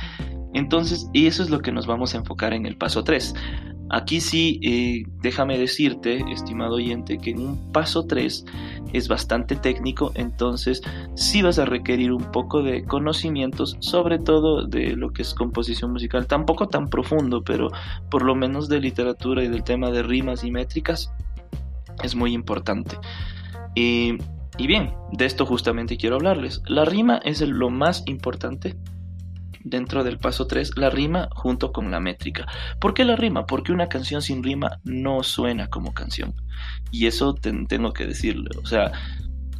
Entonces, 0.52 1.08
y 1.14 1.26
eso 1.26 1.42
es 1.42 1.48
lo 1.48 1.60
que 1.60 1.72
nos 1.72 1.86
vamos 1.86 2.14
a 2.14 2.18
enfocar 2.18 2.52
en 2.52 2.66
el 2.66 2.76
paso 2.76 3.02
3. 3.02 3.34
Aquí 3.90 4.20
sí, 4.20 4.60
eh, 4.62 5.02
déjame 5.20 5.58
decirte, 5.58 6.24
estimado 6.32 6.76
oyente, 6.76 7.18
que 7.18 7.30
en 7.30 7.40
un 7.40 7.72
paso 7.72 8.06
3 8.06 8.44
es 8.92 9.08
bastante 9.08 9.56
técnico, 9.56 10.12
entonces 10.14 10.82
sí 11.14 11.42
vas 11.42 11.58
a 11.58 11.66
requerir 11.66 12.12
un 12.12 12.24
poco 12.32 12.62
de 12.62 12.84
conocimientos, 12.84 13.76
sobre 13.80 14.18
todo 14.18 14.66
de 14.66 14.96
lo 14.96 15.12
que 15.12 15.22
es 15.22 15.34
composición 15.34 15.92
musical, 15.92 16.26
tampoco 16.26 16.68
tan 16.68 16.88
profundo, 16.88 17.42
pero 17.44 17.70
por 18.10 18.24
lo 18.24 18.34
menos 18.34 18.68
de 18.68 18.80
literatura 18.80 19.44
y 19.44 19.48
del 19.48 19.64
tema 19.64 19.90
de 19.90 20.02
rimas 20.02 20.44
y 20.44 20.50
métricas 20.50 21.12
es 22.02 22.14
muy 22.14 22.32
importante. 22.32 22.96
y 23.76 24.18
bien, 24.66 24.94
de 25.12 25.24
esto 25.26 25.46
justamente 25.46 25.96
quiero 25.96 26.16
hablarles. 26.16 26.62
La 26.66 26.84
rima 26.84 27.18
es 27.24 27.40
lo 27.40 27.70
más 27.70 28.04
importante 28.06 28.76
dentro 29.64 30.04
del 30.04 30.18
paso 30.18 30.46
3 30.46 30.76
la 30.76 30.90
rima 30.90 31.28
junto 31.34 31.72
con 31.72 31.90
la 31.90 31.98
métrica. 31.98 32.46
¿Por 32.78 32.94
qué 32.94 33.04
la 33.04 33.16
rima? 33.16 33.46
Porque 33.46 33.72
una 33.72 33.88
canción 33.88 34.22
sin 34.22 34.42
rima 34.42 34.78
no 34.84 35.22
suena 35.22 35.68
como 35.68 35.92
canción. 35.92 36.34
Y 36.92 37.06
eso 37.06 37.34
tengo 37.34 37.92
que 37.92 38.06
decirlo. 38.06 38.50
O 38.62 38.66
sea, 38.66 38.92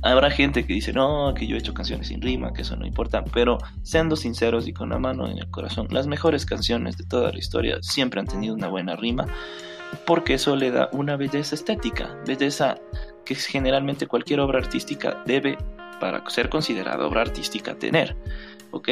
habrá 0.02 0.30
gente 0.30 0.66
que 0.66 0.74
dice, 0.74 0.92
no, 0.92 1.32
que 1.34 1.46
yo 1.46 1.56
he 1.56 1.58
hecho 1.58 1.74
canciones 1.74 2.08
sin 2.08 2.20
rima, 2.20 2.52
que 2.52 2.62
eso 2.62 2.76
no 2.76 2.86
importa. 2.86 3.24
Pero 3.24 3.58
siendo 3.82 4.14
sinceros 4.16 4.68
y 4.68 4.72
con 4.72 4.90
la 4.90 4.98
mano 4.98 5.26
en 5.26 5.38
el 5.38 5.50
corazón, 5.50 5.88
las 5.90 6.06
mejores 6.06 6.46
canciones 6.46 6.96
de 6.96 7.04
toda 7.04 7.32
la 7.32 7.38
historia 7.38 7.78
siempre 7.80 8.20
han 8.20 8.26
tenido 8.26 8.54
una 8.54 8.68
buena 8.68 8.94
rima. 8.94 9.26
Porque 10.06 10.34
eso 10.34 10.56
le 10.56 10.70
da 10.70 10.88
una 10.92 11.16
belleza 11.16 11.54
estética, 11.54 12.16
belleza 12.26 12.76
que 13.24 13.34
generalmente 13.34 14.06
cualquier 14.06 14.40
obra 14.40 14.58
artística 14.58 15.22
debe, 15.24 15.56
para 16.00 16.28
ser 16.28 16.48
considerada 16.48 17.06
obra 17.06 17.22
artística, 17.22 17.74
tener. 17.76 18.16
¿Ok? 18.74 18.88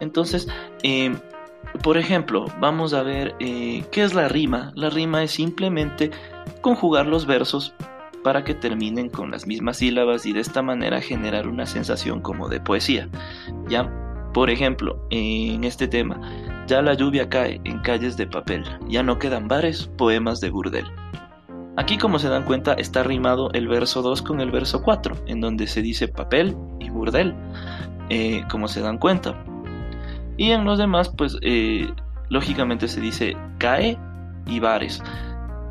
Entonces, 0.00 0.48
em, 0.82 1.18
por 1.82 1.98
ejemplo, 1.98 2.46
vamos 2.60 2.94
a 2.94 3.02
ver 3.02 3.34
eh, 3.40 3.84
qué 3.92 4.02
es 4.02 4.14
la 4.14 4.28
rima. 4.28 4.72
La 4.74 4.90
rima 4.90 5.22
es 5.22 5.32
simplemente 5.32 6.10
conjugar 6.60 7.06
los 7.06 7.26
versos 7.26 7.74
para 8.24 8.44
que 8.44 8.54
terminen 8.54 9.08
con 9.08 9.30
las 9.30 9.46
mismas 9.46 9.78
sílabas 9.78 10.26
y 10.26 10.32
de 10.32 10.40
esta 10.40 10.62
manera 10.62 11.00
generar 11.00 11.46
una 11.46 11.66
sensación 11.66 12.20
como 12.20 12.48
de 12.48 12.60
poesía. 12.60 13.08
Ya, 13.68 13.90
por 14.34 14.50
ejemplo, 14.50 15.06
en 15.10 15.64
este 15.64 15.88
tema, 15.88 16.20
ya 16.66 16.82
la 16.82 16.94
lluvia 16.94 17.28
cae 17.28 17.60
en 17.64 17.78
calles 17.80 18.16
de 18.16 18.26
papel, 18.26 18.64
ya 18.88 19.02
no 19.02 19.18
quedan 19.18 19.48
bares, 19.48 19.90
poemas 19.96 20.40
de 20.40 20.50
burdel. 20.50 20.86
Aquí 21.76 21.96
como 21.96 22.18
se 22.18 22.28
dan 22.28 22.44
cuenta 22.44 22.74
está 22.74 23.04
rimado 23.04 23.50
el 23.52 23.68
verso 23.68 24.02
2 24.02 24.22
con 24.22 24.40
el 24.40 24.50
verso 24.50 24.82
4, 24.82 25.16
en 25.26 25.40
donde 25.40 25.68
se 25.68 25.80
dice 25.80 26.08
papel 26.08 26.56
y 26.80 26.90
burdel. 26.90 27.34
Eh, 28.10 28.42
como 28.50 28.68
se 28.68 28.80
dan 28.80 28.98
cuenta. 28.98 29.34
Y 30.36 30.52
en 30.52 30.64
los 30.64 30.78
demás, 30.78 31.10
pues 31.16 31.36
eh, 31.42 31.90
lógicamente 32.28 32.88
se 32.88 33.00
dice 33.00 33.36
cae 33.58 33.98
y 34.46 34.60
bares. 34.60 35.02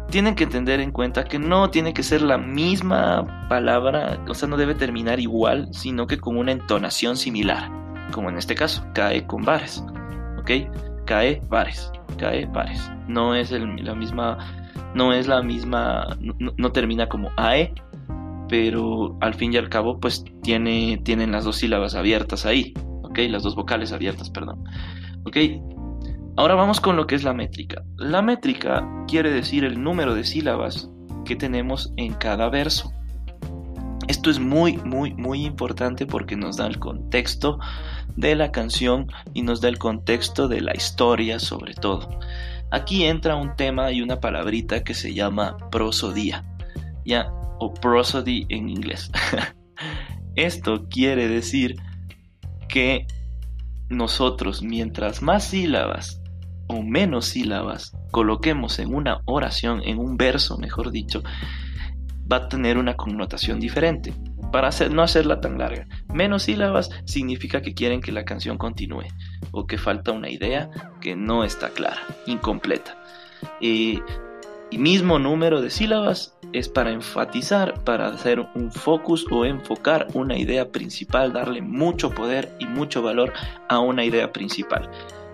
Tienen 0.10 0.36
que 0.36 0.46
tener 0.46 0.80
en 0.80 0.92
cuenta 0.92 1.26
que 1.26 1.40
no 1.40 1.70
tiene 1.70 1.94
que 1.94 2.04
ser 2.04 2.22
la 2.22 2.38
misma 2.38 3.48
palabra, 3.50 4.24
o 4.28 4.34
sea, 4.34 4.48
no 4.48 4.56
debe 4.56 4.74
terminar 4.74 5.20
igual, 5.20 5.68
sino 5.72 6.08
que 6.08 6.18
con 6.18 6.38
una 6.38 6.54
entonación 6.54 7.18
similar, 7.18 7.70
como 8.12 8.30
en 8.30 8.38
este 8.38 8.56
caso, 8.56 8.86
cae 8.94 9.26
con 9.26 9.44
bares. 9.44 9.84
¿Ok? 10.40 10.52
Cae 11.06 11.42
bares, 11.50 11.92
cae 12.18 12.46
bares. 12.46 12.90
No 13.08 13.36
es 13.36 13.52
la 13.52 13.96
misma, 13.96 14.38
no 14.94 15.12
es 15.12 15.28
la 15.28 15.42
misma, 15.42 16.18
no, 16.20 16.54
no 16.56 16.72
termina 16.72 17.10
como 17.10 17.32
AE, 17.36 17.74
pero 18.50 19.18
al 19.22 19.34
fin 19.34 19.54
y 19.54 19.58
al 19.58 19.70
cabo 19.70 20.00
pues 20.00 20.24
tiene, 20.44 21.00
tienen 21.04 21.32
las 21.32 21.44
dos 21.44 21.58
sílabas 21.58 21.96
abiertas 21.96 22.46
ahí, 22.46 22.74
¿ok? 23.04 23.20
Las 23.30 23.44
dos 23.44 23.56
vocales 23.56 23.92
abiertas, 23.92 24.30
perdón. 24.30 24.64
Ahora 26.38 26.56
vamos 26.56 26.80
con 26.80 26.96
lo 26.96 27.08
que 27.08 27.16
es 27.16 27.24
la 27.24 27.34
métrica. 27.34 27.84
La 27.98 28.22
métrica 28.22 28.88
quiere 29.08 29.32
decir 29.32 29.64
el 29.64 29.82
número 29.82 30.14
de 30.14 30.24
sílabas 30.24 30.90
que 31.26 31.36
tenemos 31.36 31.92
en 31.98 32.14
cada 32.14 32.50
verso. 32.50 32.92
Esto 34.08 34.30
es 34.30 34.40
muy, 34.40 34.78
muy, 34.78 35.14
muy 35.16 35.46
importante 35.46 36.06
porque 36.06 36.38
nos 36.38 36.58
da 36.58 36.68
el 36.68 36.80
contexto 36.80 37.60
de 38.16 38.36
la 38.36 38.52
canción 38.52 39.08
y 39.34 39.42
nos 39.42 39.60
da 39.60 39.68
el 39.68 39.78
contexto 39.78 40.48
de 40.48 40.62
la 40.62 40.76
historia 40.76 41.40
sobre 41.40 41.74
todo. 41.74 42.08
Aquí 42.72 43.06
entra 43.06 43.36
un 43.36 43.56
tema 43.56 43.92
y 43.92 44.02
una 44.02 44.20
palabrita 44.20 44.84
que 44.84 44.94
se 44.94 45.14
llama 45.14 45.58
prosodía. 45.72 46.46
Ya, 47.06 47.32
o 47.60 47.74
prosody 47.74 48.46
en 48.50 48.70
inglés. 48.70 49.12
Esto 50.36 50.88
quiere 50.90 51.28
decir 51.28 51.76
que 52.70 53.08
nosotros 53.90 54.62
mientras 54.62 55.22
más 55.22 55.46
sílabas 55.46 56.22
o 56.68 56.84
menos 56.84 57.26
sílabas 57.26 57.94
coloquemos 58.12 58.80
en 58.80 58.94
una 58.94 59.22
oración, 59.26 59.82
en 59.86 60.00
un 60.00 60.18
verso 60.18 60.58
mejor 60.58 60.92
dicho, 60.92 61.24
va 62.32 62.38
a 62.38 62.50
tener 62.50 62.78
una 62.78 62.96
connotación 62.96 63.60
diferente. 63.60 64.14
Para 64.52 64.70
hacer, 64.70 64.94
no 64.94 65.02
hacerla 65.02 65.42
tan 65.42 65.58
larga. 65.58 65.88
Menos 66.14 66.44
sílabas 66.44 66.90
significa 67.06 67.62
que 67.62 67.74
quieren 67.74 68.02
que 68.02 68.12
la 68.12 68.26
canción 68.26 68.58
continúe 68.58 69.08
o 69.52 69.66
que 69.66 69.78
falta 69.78 70.12
una 70.12 70.30
idea 70.30 70.70
que 71.02 71.16
no 71.16 71.44
está 71.44 71.70
clara, 71.70 72.02
incompleta. 72.26 72.98
Y 73.60 74.02
y 74.70 74.78
mismo 74.78 75.20
número 75.20 75.62
de 75.62 75.70
sílabas 75.70 76.38
es 76.54 76.68
para 76.68 76.92
enfatizar, 76.92 77.84
para 77.84 78.08
hacer 78.08 78.46
un 78.56 78.72
focus 78.72 79.26
o 79.32 79.46
enfocar 79.46 80.08
una 80.14 80.38
idea 80.38 80.72
principal, 80.72 81.34
darle 81.34 81.62
mucho 81.62 82.12
poder 82.12 82.52
y 82.60 82.66
mucho 82.66 83.02
valor 83.02 83.34
a 83.70 83.80
una 83.80 84.04
idea 84.04 84.32
principal. 84.32 84.90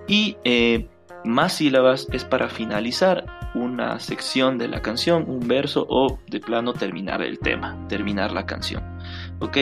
Y 0.08 0.38
eh, 0.44 0.88
más 1.24 1.54
sílabas 1.54 2.08
es 2.12 2.26
para 2.26 2.50
finalizar 2.50 3.26
una 3.56 4.00
sección 4.00 4.58
de 4.58 4.68
la 4.68 4.82
canción, 4.82 5.26
un 5.28 5.48
verso 5.48 5.86
o 5.90 6.20
de 6.28 6.40
plano 6.40 6.74
terminar 6.74 7.22
el 7.22 7.40
tema, 7.40 7.78
terminar 7.88 8.32
la 8.32 8.46
canción. 8.46 8.84
¿Ok? 9.40 9.58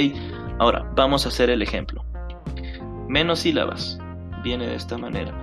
Ahora, 0.60 0.92
vamos 0.96 1.26
a 1.26 1.30
hacer 1.30 1.50
el 1.50 1.62
ejemplo. 1.62 2.04
Menos 3.08 3.40
sílabas. 3.40 4.00
Viene 4.44 4.68
de 4.68 4.76
esta 4.76 4.98
manera. 4.98 5.34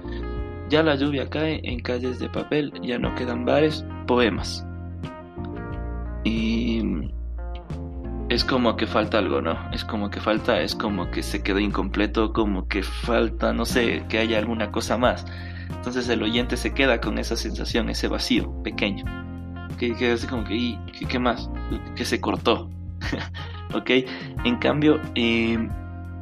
Ya 0.69 0.83
la 0.83 0.97
lluvia 0.97 1.31
cae 1.31 1.61
en 1.65 1.81
calles 1.81 2.19
de 2.19 2.29
papel, 2.29 2.73
ya 2.83 2.99
no 2.99 3.15
quedan 3.15 3.45
bares, 3.45 3.85
poemas. 4.07 4.67
Y 6.25 6.83
es 8.29 8.45
como 8.45 8.77
que 8.77 8.87
falta 8.87 9.19
algo, 9.19 9.41
¿no? 9.41 9.57
Es 9.73 9.85
como 9.85 10.11
que 10.11 10.21
falta, 10.21 10.61
es 10.61 10.75
como 10.75 11.11
que 11.11 11.23
se 11.23 11.43
quedó 11.43 11.59
incompleto, 11.59 12.35
como 12.35 12.69
que 12.69 12.83
falta, 12.83 13.55
no 13.55 13.65
sé, 13.65 14.05
que 14.11 14.19
haya 14.19 14.39
alguna 14.39 14.71
cosa 14.71 14.99
más. 14.99 15.25
Entonces 15.71 16.09
el 16.11 16.23
oyente 16.23 16.59
se 16.59 16.75
queda 16.75 17.01
con 17.01 17.19
esa 17.19 17.37
sensación, 17.37 17.89
ese 17.89 18.09
vacío 18.09 18.63
pequeño. 18.63 19.05
Que 19.79 19.95
queda 19.95 20.15
así 20.15 20.27
como 20.27 20.45
que, 20.45 20.55
¿y 20.55 20.79
qué, 21.09 21.19
más? 21.19 21.49
Que 21.97 22.05
se 22.05 22.21
cortó. 22.21 22.69
¿Ok? 23.75 23.91
En 24.45 24.57
cambio, 24.57 25.01
em, 25.15 25.71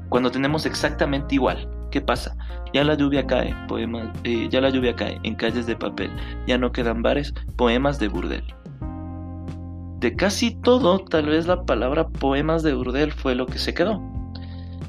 cuando 0.09 0.31
tenemos 0.31 0.67
exactamente 0.67 1.35
igual, 1.35 1.69
¿qué 1.97 2.03
pasa? 2.03 2.37
Ya 2.75 2.85
la 2.85 2.95
lluvia 2.95 3.26
cae, 3.26 3.55
poemas, 3.69 4.11
eh, 4.25 4.49
ya 4.50 4.61
la 4.61 4.69
lluvia 4.69 4.95
cae 4.95 5.19
en 5.23 5.35
calles 5.35 5.67
de 5.67 5.76
papel, 5.76 6.11
ya 6.47 6.59
no 6.59 6.71
quedan 6.71 7.00
bares, 7.00 7.33
poemas 7.57 7.99
de 7.99 8.09
burdel 8.09 8.45
de 10.00 10.15
casi 10.15 10.50
todo, 10.50 10.99
tal 10.99 11.26
vez 11.26 11.47
la 11.47 11.65
palabra 11.65 12.09
poemas 12.09 12.62
de 12.62 12.75
Burdel 12.75 13.12
fue 13.12 13.35
lo 13.35 13.47
que 13.47 13.59
se 13.59 13.73
quedó. 13.73 14.03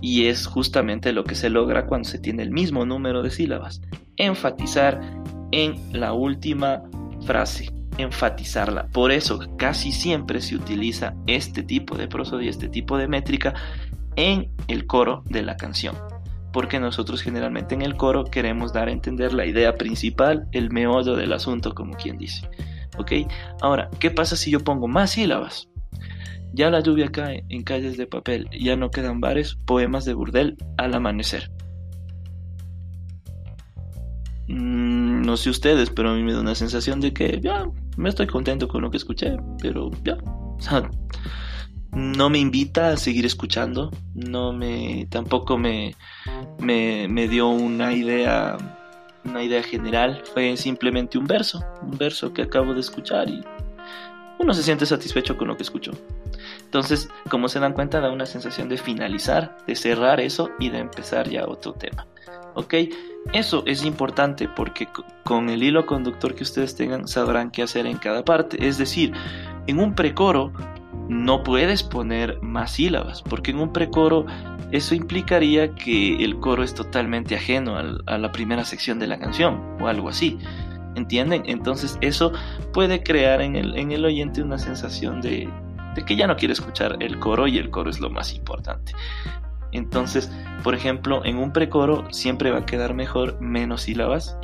Y 0.01 0.25
es 0.25 0.45
justamente 0.45 1.13
lo 1.13 1.23
que 1.23 1.35
se 1.35 1.49
logra 1.49 1.87
cuando 1.87 2.09
se 2.09 2.19
tiene 2.19 2.43
el 2.43 2.51
mismo 2.51 2.85
número 2.85 3.23
de 3.23 3.31
sílabas. 3.31 3.81
Enfatizar 4.17 4.99
en 5.51 5.75
la 5.91 6.13
última 6.13 6.83
frase, 7.25 7.71
enfatizarla. 7.97 8.87
Por 8.89 9.11
eso 9.11 9.39
casi 9.57 9.91
siempre 9.91 10.41
se 10.41 10.55
utiliza 10.55 11.15
este 11.25 11.63
tipo 11.63 11.97
de 11.97 12.07
prosodia, 12.07 12.49
este 12.49 12.67
tipo 12.67 12.97
de 12.97 13.07
métrica 13.07 13.53
en 14.17 14.51
el 14.67 14.85
coro 14.85 15.23
de 15.29 15.41
la 15.41 15.55
canción. 15.55 15.95
Porque 16.57 16.79
nosotros 16.79 17.21
generalmente 17.21 17.75
en 17.75 17.83
el 17.83 17.95
coro 17.95 18.23
queremos 18.23 18.73
dar 18.73 18.87
a 18.87 18.91
entender 18.91 19.31
la 19.31 19.45
idea 19.45 19.75
principal, 19.75 20.47
el 20.53 20.71
meollo 20.71 21.15
del 21.15 21.33
asunto, 21.33 21.75
como 21.75 21.93
quien 21.93 22.17
dice. 22.17 22.49
¿Ok? 22.97 23.11
Ahora, 23.61 23.91
¿qué 23.99 24.09
pasa 24.09 24.35
si 24.35 24.49
yo 24.49 24.61
pongo 24.61 24.87
más 24.87 25.11
sílabas? 25.11 25.69
Ya 26.53 26.71
la 26.71 26.79
lluvia 26.79 27.11
cae 27.11 27.45
en 27.49 27.61
calles 27.61 27.95
de 27.95 28.07
papel, 28.07 28.49
ya 28.59 28.75
no 28.75 28.89
quedan 28.89 29.21
bares, 29.21 29.59
poemas 29.67 30.03
de 30.05 30.15
burdel 30.15 30.57
al 30.77 30.95
amanecer. 30.95 31.51
Mm, 34.47 35.21
no 35.21 35.37
sé 35.37 35.51
ustedes, 35.51 35.91
pero 35.91 36.09
a 36.09 36.15
mí 36.15 36.23
me 36.23 36.33
da 36.33 36.41
una 36.41 36.55
sensación 36.55 36.99
de 37.01 37.13
que 37.13 37.39
ya 37.39 37.69
me 37.97 38.09
estoy 38.09 38.25
contento 38.25 38.67
con 38.67 38.81
lo 38.81 38.89
que 38.89 38.97
escuché, 38.97 39.37
pero 39.61 39.91
ya. 40.03 40.17
no 41.91 42.29
me 42.29 42.39
invita 42.39 42.89
a 42.89 42.97
seguir 42.97 43.25
escuchando, 43.25 43.91
no 44.13 44.53
me 44.53 45.07
tampoco 45.09 45.57
me, 45.57 45.95
me, 46.59 47.07
me 47.07 47.27
dio 47.27 47.47
una 47.47 47.93
idea 47.93 48.57
una 49.25 49.43
idea 49.43 49.61
general, 49.61 50.23
fue 50.33 50.55
simplemente 50.57 51.17
un 51.17 51.25
verso, 51.25 51.63
un 51.81 51.97
verso 51.97 52.33
que 52.33 52.43
acabo 52.43 52.73
de 52.73 52.79
escuchar 52.79 53.29
y 53.29 53.43
uno 54.39 54.53
se 54.53 54.63
siente 54.63 54.85
satisfecho 54.85 55.35
con 55.35 55.47
lo 55.47 55.57
que 55.57 55.63
escuchó. 55.63 55.91
Entonces, 56.63 57.09
como 57.29 57.49
se 57.49 57.59
dan 57.59 57.73
cuenta, 57.73 57.99
da 57.99 58.11
una 58.11 58.25
sensación 58.25 58.69
de 58.69 58.77
finalizar, 58.77 59.57
de 59.65 59.75
cerrar 59.75 60.19
eso 60.19 60.51
y 60.59 60.69
de 60.69 60.79
empezar 60.79 61.29
ya 61.29 61.45
otro 61.45 61.73
tema. 61.73 62.07
¿Ok? 62.53 62.73
Eso 63.33 63.63
es 63.65 63.83
importante 63.83 64.47
porque 64.47 64.87
con 65.23 65.49
el 65.49 65.63
hilo 65.63 65.85
conductor 65.85 66.35
que 66.35 66.43
ustedes 66.43 66.75
tengan 66.75 67.07
sabrán 67.07 67.51
qué 67.51 67.63
hacer 67.63 67.85
en 67.87 67.97
cada 67.97 68.23
parte. 68.23 68.65
Es 68.65 68.77
decir, 68.77 69.13
en 69.65 69.79
un 69.79 69.95
precoro 69.95 70.53
no 71.09 71.43
puedes 71.43 71.83
poner 71.83 72.41
más 72.41 72.71
sílabas, 72.71 73.21
porque 73.21 73.51
en 73.51 73.59
un 73.59 73.71
precoro 73.71 74.25
eso 74.71 74.95
implicaría 74.95 75.73
que 75.75 76.23
el 76.23 76.39
coro 76.39 76.63
es 76.63 76.73
totalmente 76.73 77.35
ajeno 77.35 77.77
a 77.77 78.17
la 78.17 78.31
primera 78.31 78.65
sección 78.65 78.99
de 78.99 79.07
la 79.07 79.17
canción 79.17 79.77
o 79.79 79.87
algo 79.87 80.09
así. 80.09 80.37
¿Entienden? 80.95 81.43
Entonces 81.45 81.97
eso 82.01 82.33
puede 82.73 83.03
crear 83.03 83.41
en 83.41 83.55
el, 83.55 83.77
en 83.77 83.91
el 83.91 84.03
oyente 84.03 84.41
una 84.41 84.57
sensación 84.57 85.21
de, 85.21 85.47
de 85.95 86.05
que 86.05 86.15
ya 86.15 86.27
no 86.27 86.35
quiere 86.35 86.53
escuchar 86.53 86.97
el 87.01 87.19
coro 87.19 87.47
y 87.47 87.57
el 87.59 87.69
coro 87.69 87.89
es 87.89 87.99
lo 87.99 88.09
más 88.09 88.33
importante. 88.33 88.93
Entonces, 89.71 90.31
por 90.63 90.73
ejemplo, 90.73 91.23
en 91.23 91.37
un 91.37 91.53
precoro 91.53 92.07
siempre 92.11 92.51
va 92.51 92.59
a 92.59 92.65
quedar 92.65 92.93
mejor 92.93 93.39
menos 93.39 93.83
sílabas 93.83 94.37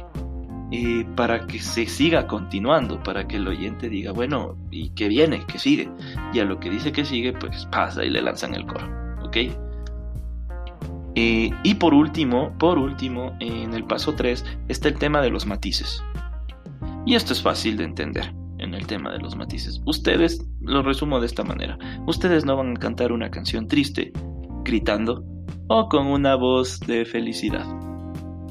para 1.15 1.45
que 1.45 1.59
se 1.59 1.85
siga 1.85 2.25
continuando, 2.25 3.01
para 3.03 3.27
que 3.27 3.35
el 3.35 3.47
oyente 3.47 3.89
diga, 3.89 4.11
bueno, 4.11 4.57
¿y 4.71 4.89
qué 4.89 5.07
viene? 5.07 5.43
¿Qué 5.47 5.59
sigue? 5.59 5.89
Y 6.33 6.39
a 6.39 6.45
lo 6.45 6.59
que 6.59 6.69
dice 6.69 6.91
que 6.91 7.05
sigue, 7.05 7.33
pues 7.33 7.67
pasa 7.67 8.03
y 8.03 8.09
le 8.09 8.21
lanzan 8.21 8.55
el 8.55 8.65
coro, 8.65 8.87
¿ok? 9.23 9.37
Eh, 11.15 11.51
y 11.63 11.75
por 11.75 11.93
último, 11.93 12.57
por 12.57 12.79
último, 12.79 13.37
en 13.39 13.73
el 13.73 13.83
paso 13.85 14.15
3 14.15 14.43
está 14.67 14.87
el 14.87 14.97
tema 14.97 15.21
de 15.21 15.29
los 15.29 15.45
matices. 15.45 16.03
Y 17.05 17.13
esto 17.13 17.33
es 17.33 17.41
fácil 17.43 17.77
de 17.77 17.83
entender 17.83 18.33
en 18.57 18.73
el 18.73 18.87
tema 18.87 19.11
de 19.11 19.19
los 19.19 19.35
matices. 19.35 19.79
Ustedes, 19.85 20.43
lo 20.61 20.81
resumo 20.81 21.19
de 21.19 21.27
esta 21.27 21.43
manera, 21.43 21.77
ustedes 22.07 22.45
no 22.45 22.57
van 22.57 22.77
a 22.77 22.79
cantar 22.79 23.11
una 23.11 23.29
canción 23.29 23.67
triste 23.67 24.11
gritando 24.63 25.23
o 25.67 25.87
con 25.87 26.07
una 26.07 26.35
voz 26.35 26.79
de 26.79 27.05
felicidad 27.05 27.92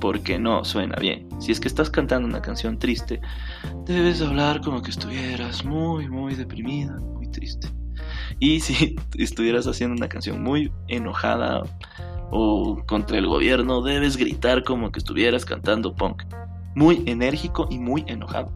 porque 0.02 0.36
no 0.36 0.64
suena 0.64 0.96
bien. 0.96 1.28
Si 1.40 1.52
es 1.52 1.60
que 1.60 1.68
estás 1.68 1.88
cantando 1.88 2.26
una 2.26 2.42
canción 2.42 2.76
triste, 2.76 3.20
debes 3.86 4.20
hablar 4.20 4.60
como 4.60 4.82
que 4.82 4.90
estuvieras 4.90 5.64
muy, 5.64 6.08
muy 6.08 6.34
deprimida, 6.34 6.96
muy 6.98 7.30
triste. 7.30 7.68
Y 8.40 8.58
si 8.58 8.96
estuvieras 9.16 9.68
haciendo 9.68 9.94
una 9.94 10.08
canción 10.08 10.42
muy 10.42 10.72
enojada 10.88 11.62
o 12.32 12.82
contra 12.84 13.16
el 13.16 13.28
gobierno, 13.28 13.80
debes 13.80 14.16
gritar 14.16 14.64
como 14.64 14.90
que 14.90 14.98
estuvieras 14.98 15.44
cantando 15.44 15.94
punk. 15.94 16.24
Muy 16.74 17.04
enérgico 17.06 17.68
y 17.70 17.78
muy 17.78 18.02
enojado. 18.08 18.52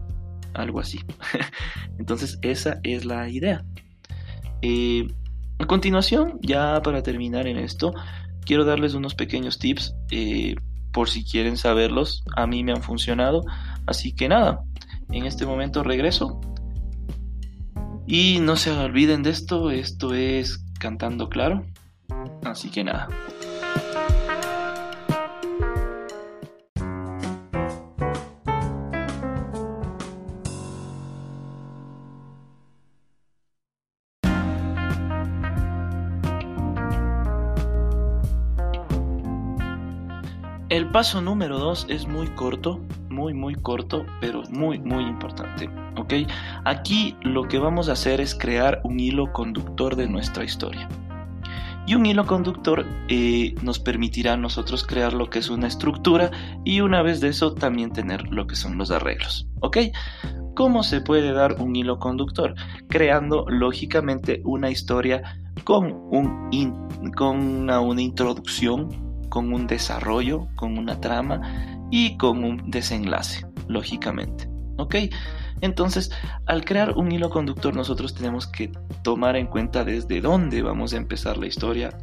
Algo 0.53 0.81
así. 0.81 0.99
Entonces 1.97 2.39
esa 2.41 2.81
es 2.83 3.05
la 3.05 3.29
idea. 3.29 3.63
Eh, 4.61 5.07
a 5.59 5.65
continuación, 5.65 6.39
ya 6.41 6.81
para 6.81 7.03
terminar 7.03 7.47
en 7.47 7.55
esto, 7.55 7.93
quiero 8.43 8.65
darles 8.65 8.95
unos 8.95 9.15
pequeños 9.15 9.59
tips 9.59 9.95
eh, 10.11 10.55
por 10.97 11.11
si 11.11 11.23
quieren 11.23 11.57
saberlos, 11.57 12.23
a 12.35 12.47
mí 12.47 12.63
me 12.63 12.71
han 12.71 12.81
funcionado. 12.81 13.43
Así 13.85 14.15
que 14.15 14.27
nada, 14.27 14.63
en 15.11 15.27
este 15.27 15.45
momento 15.45 15.83
regreso. 15.83 16.41
Y 18.07 18.39
no 18.39 18.55
se 18.55 18.71
olviden 18.71 19.21
de 19.21 19.29
esto, 19.29 19.69
esto 19.69 20.15
es 20.15 20.65
Cantando 20.79 21.29
Claro. 21.29 21.63
Así 22.43 22.71
que 22.71 22.83
nada. 22.83 23.09
Paso 40.97 41.21
número 41.21 41.59
2 41.59 41.85
es 41.89 42.07
muy 42.07 42.25
corto, 42.29 42.81
muy 43.07 43.31
muy 43.31 43.53
corto, 43.53 44.03
pero 44.19 44.41
muy 44.49 44.79
muy 44.79 45.03
importante, 45.03 45.69
¿ok? 45.95 46.27
Aquí 46.65 47.15
lo 47.21 47.47
que 47.47 47.59
vamos 47.59 47.87
a 47.87 47.91
hacer 47.91 48.19
es 48.19 48.33
crear 48.33 48.81
un 48.83 48.99
hilo 48.99 49.31
conductor 49.31 49.95
de 49.95 50.07
nuestra 50.07 50.43
historia. 50.43 50.89
Y 51.85 51.93
un 51.93 52.07
hilo 52.07 52.25
conductor 52.25 52.83
eh, 53.09 53.53
nos 53.61 53.77
permitirá 53.77 54.33
a 54.33 54.37
nosotros 54.37 54.83
crear 54.87 55.13
lo 55.13 55.29
que 55.29 55.37
es 55.37 55.51
una 55.51 55.67
estructura 55.67 56.31
y 56.65 56.81
una 56.81 57.03
vez 57.03 57.21
de 57.21 57.27
eso 57.27 57.53
también 57.53 57.91
tener 57.91 58.27
lo 58.29 58.47
que 58.47 58.55
son 58.55 58.79
los 58.79 58.89
arreglos, 58.89 59.47
¿ok? 59.61 59.77
¿Cómo 60.55 60.81
se 60.81 61.01
puede 61.01 61.31
dar 61.31 61.61
un 61.61 61.75
hilo 61.75 61.99
conductor? 61.99 62.55
Creando 62.89 63.45
lógicamente 63.47 64.41
una 64.45 64.71
historia 64.71 65.21
con, 65.63 65.93
un 66.09 66.49
con 67.15 67.69
una 67.69 68.01
introducción 68.01 69.06
con 69.29 69.53
un 69.53 69.67
desarrollo, 69.67 70.47
con 70.55 70.77
una 70.77 70.99
trama 70.99 71.41
y 71.91 72.17
con 72.17 72.43
un 72.43 72.69
desenlace, 72.69 73.45
lógicamente. 73.67 74.49
¿Ok? 74.77 74.95
Entonces, 75.61 76.11
al 76.45 76.63
crear 76.63 76.91
un 76.91 77.11
hilo 77.11 77.29
conductor, 77.29 77.75
nosotros 77.75 78.13
tenemos 78.13 78.45
que 78.45 78.71
tomar 79.03 79.35
en 79.35 79.47
cuenta 79.47 79.83
desde 79.83 80.21
dónde 80.21 80.61
vamos 80.61 80.93
a 80.93 80.97
empezar 80.97 81.37
la 81.37 81.47
historia. 81.47 81.97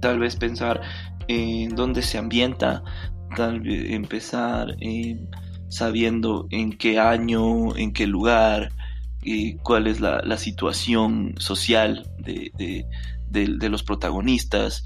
Tal 0.00 0.20
vez 0.20 0.36
pensar 0.36 0.80
en 1.26 1.74
dónde 1.74 2.02
se 2.02 2.18
ambienta, 2.18 2.82
tal 3.36 3.60
vez 3.60 3.90
empezar 3.90 4.76
sabiendo 5.68 6.46
en 6.50 6.76
qué 6.76 6.98
año, 6.98 7.76
en 7.76 7.92
qué 7.92 8.06
lugar, 8.06 8.70
cuál 9.62 9.86
es 9.86 10.00
la, 10.00 10.36
situación 10.36 11.34
social 11.38 12.08
de, 12.18 12.50
de, 12.56 12.86
los 13.32 13.82
protagonistas 13.82 14.84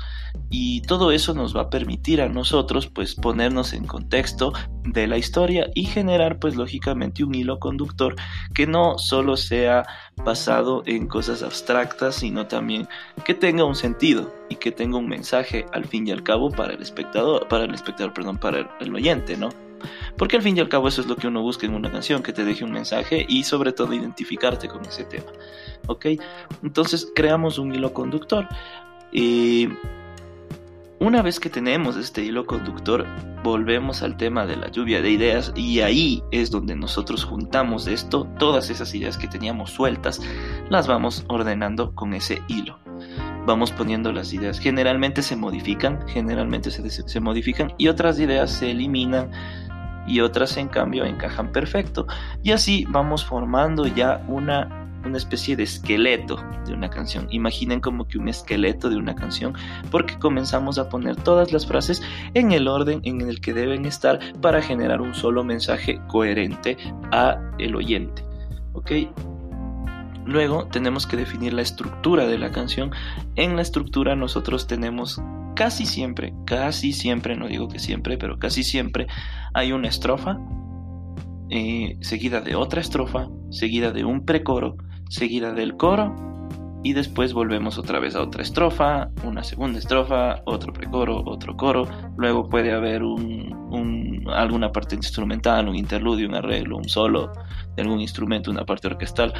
y 0.51 0.83
todo 0.83 1.13
eso 1.13 1.35
nos 1.35 1.57
va 1.57 1.63
a 1.63 1.71
permitir 1.71 2.21
a 2.21 2.29
nosotros 2.29 2.87
pues 2.87 3.15
ponernos 3.15 3.73
en 3.73 3.87
contexto 3.87 4.53
de 4.85 5.07
la 5.07 5.17
historia 5.17 5.71
y 5.75 5.85
generar 5.85 6.39
pues 6.39 6.57
lógicamente 6.57 7.25
un 7.25 7.35
hilo 7.35 7.59
conductor 7.59 8.15
que 8.55 8.67
no 8.67 8.99
solo 8.99 9.37
sea 9.37 9.85
basado 10.17 10.83
en 10.87 11.07
cosas 11.07 11.43
abstractas 11.43 12.17
sino 12.17 12.47
también 12.47 12.89
que 13.25 13.35
tenga 13.35 13.65
un 13.65 13.75
sentido 13.77 14.35
y 14.51 14.57
que 14.57 14.73
tenga 14.73 14.99
un 14.99 15.09
mensaje 15.09 15.67
al 15.73 15.87
fin 15.87 16.07
y 16.07 16.11
al 16.11 16.23
cabo 16.23 16.51
para 16.51 16.75
el 16.75 16.83
espectador 16.83 17.49
para 17.49 17.65
el 17.65 17.75
espectador 17.75 18.13
perdón 18.13 18.39
para 18.39 18.77
el 18.81 18.95
oyente 18.95 19.37
no 19.37 19.64
porque 20.17 20.37
al 20.37 20.43
fin 20.43 20.57
y 20.57 20.61
al 20.61 20.69
cabo 20.69 20.89
eso 20.89 21.01
es 21.01 21.07
lo 21.07 21.17
que 21.17 21.29
uno 21.29 21.43
busca 21.43 21.67
en 21.67 21.75
una 21.75 21.91
canción, 21.91 22.23
que 22.23 22.33
te 22.33 22.45
deje 22.45 22.65
un 22.65 22.73
mensaje 22.73 23.25
y 23.29 23.45
sobre 23.45 23.73
todo 23.73 23.93
identificarte 23.93 24.69
con 24.69 24.85
ese 24.85 25.05
tema. 25.05 25.31
¿Ok? 25.87 26.07
Entonces 26.63 27.11
creamos 27.15 27.59
un 27.59 27.75
hilo 27.75 27.93
conductor. 27.93 28.49
Y 29.13 29.69
una 31.05 31.21
vez 31.23 31.39
que 31.39 31.51
tenemos 31.51 31.97
este 31.97 32.23
hilo 32.25 32.47
conductor, 32.47 33.05
volvemos 33.43 34.03
al 34.03 34.17
tema 34.17 34.47
de 34.47 34.57
la 34.57 34.71
lluvia 34.71 35.03
de 35.03 35.11
ideas 35.11 35.53
y 35.55 35.81
ahí 35.81 36.23
es 36.31 36.51
donde 36.51 36.75
nosotros 36.77 37.25
juntamos 37.25 37.89
esto, 37.89 38.27
todas 38.39 38.71
esas 38.71 38.95
ideas 38.95 39.19
que 39.19 39.29
teníamos 39.29 39.71
sueltas, 39.71 40.23
las 40.71 40.87
vamos 40.87 41.27
ordenando 41.29 41.95
con 41.95 42.15
ese 42.15 42.43
hilo. 42.49 42.79
Vamos 43.45 43.71
poniendo 43.71 44.13
las 44.13 44.33
ideas. 44.33 44.59
Generalmente 44.59 45.21
se 45.21 45.37
modifican, 45.37 46.09
generalmente 46.09 46.71
se, 46.71 46.89
se 46.89 47.21
modifican 47.21 47.75
y 47.77 47.89
otras 47.89 48.19
ideas 48.19 48.51
se 48.51 48.71
eliminan 48.71 49.31
y 50.07 50.21
otras 50.21 50.57
en 50.57 50.69
cambio 50.69 51.05
encajan 51.05 51.53
perfecto. 51.53 52.07
Y 52.43 52.53
así 52.53 52.87
vamos 52.89 53.25
formando 53.25 53.87
ya 53.87 54.25
una, 54.29 54.89
una 55.05 55.17
especie 55.17 55.57
de 55.57 55.65
esqueleto 55.65 56.37
de 56.67 56.73
una 56.73 56.91
canción. 56.91 57.27
Imaginen 57.31 57.81
como 57.81 58.07
que 58.07 58.19
un 58.19 58.29
esqueleto 58.29 58.89
de 58.89 58.97
una 58.97 59.15
canción 59.15 59.55
porque 59.91 60.19
comenzamos 60.19 60.79
a 60.79 60.89
poner 60.89 61.17
todas 61.17 61.53
las 61.53 61.67
frases 61.67 62.03
en 62.35 62.53
el 62.53 62.69
orden 62.69 63.01
en 63.05 63.21
el 63.21 63.41
que 63.41 63.55
deben 63.55 63.85
estar 63.87 64.19
para 64.41 64.63
generar 64.63 65.01
un 65.01 65.15
solo 65.15 65.45
mensaje 65.45 66.01
coherente 66.09 66.77
a 67.13 67.39
el 67.59 67.75
oyente. 67.77 68.25
¿Ok? 68.73 68.93
Luego 70.27 70.67
tenemos 70.69 71.07
que 71.07 71.17
definir 71.17 71.53
la 71.53 71.63
estructura 71.63 72.27
de 72.27 72.39
la 72.39 72.51
canción. 72.51 72.93
En 73.37 73.57
la 73.57 73.63
estructura 73.63 74.17
nosotros 74.17 74.67
tenemos 74.67 75.21
casi 75.55 75.87
siempre, 75.87 76.35
casi 76.45 76.93
siempre, 76.93 77.37
no 77.37 77.49
digo 77.49 77.69
que 77.69 77.79
siempre, 77.79 78.19
pero 78.19 78.39
casi 78.39 78.63
siempre 78.63 79.07
hay 79.53 79.73
una 79.73 79.89
estrofa 79.89 80.39
eh, 81.51 81.97
seguida 82.01 82.41
de 82.41 82.57
otra 82.57 82.81
estrofa, 82.81 83.29
seguida 83.51 83.93
de 83.93 84.05
un 84.05 84.25
precoro, 84.25 84.77
seguida 85.09 85.53
del 85.53 85.77
coro 85.77 86.15
y 86.83 86.93
después 86.93 87.33
volvemos 87.33 87.79
otra 87.79 87.99
vez 87.99 88.15
a 88.15 88.23
otra 88.23 88.43
estrofa, 88.43 89.09
una 89.25 89.43
segunda 89.43 89.79
estrofa, 89.79 90.43
otro 90.45 90.73
precoro, 90.73 91.23
otro 91.25 91.57
coro, 91.57 91.87
luego 92.17 92.49
puede 92.49 92.73
haber 92.73 93.03
un, 93.03 94.25
alguna 94.29 94.73
parte 94.73 94.95
instrumental, 94.95 95.69
un 95.69 95.77
interludio, 95.77 96.29
un 96.29 96.35
arreglo, 96.35 96.77
un 96.77 96.89
solo 96.89 97.33
de 97.75 97.83
algún 97.83 98.01
instrumento, 98.01 98.51
una 98.51 98.65
parte 98.65 98.89
orquestal, 98.89 99.33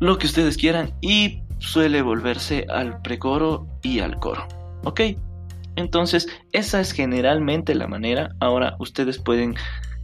lo 0.00 0.18
que 0.18 0.26
ustedes 0.26 0.56
quieran 0.56 0.92
y 1.00 1.42
suele 1.58 2.02
volverse 2.02 2.66
al 2.68 3.00
precoro 3.02 3.66
y 3.82 4.00
al 4.00 4.16
coro. 4.16 4.59
¿Ok? 4.84 5.00
Entonces, 5.76 6.26
esa 6.52 6.80
es 6.80 6.92
generalmente 6.92 7.74
la 7.74 7.86
manera. 7.86 8.34
Ahora 8.40 8.76
ustedes 8.78 9.18
pueden 9.18 9.54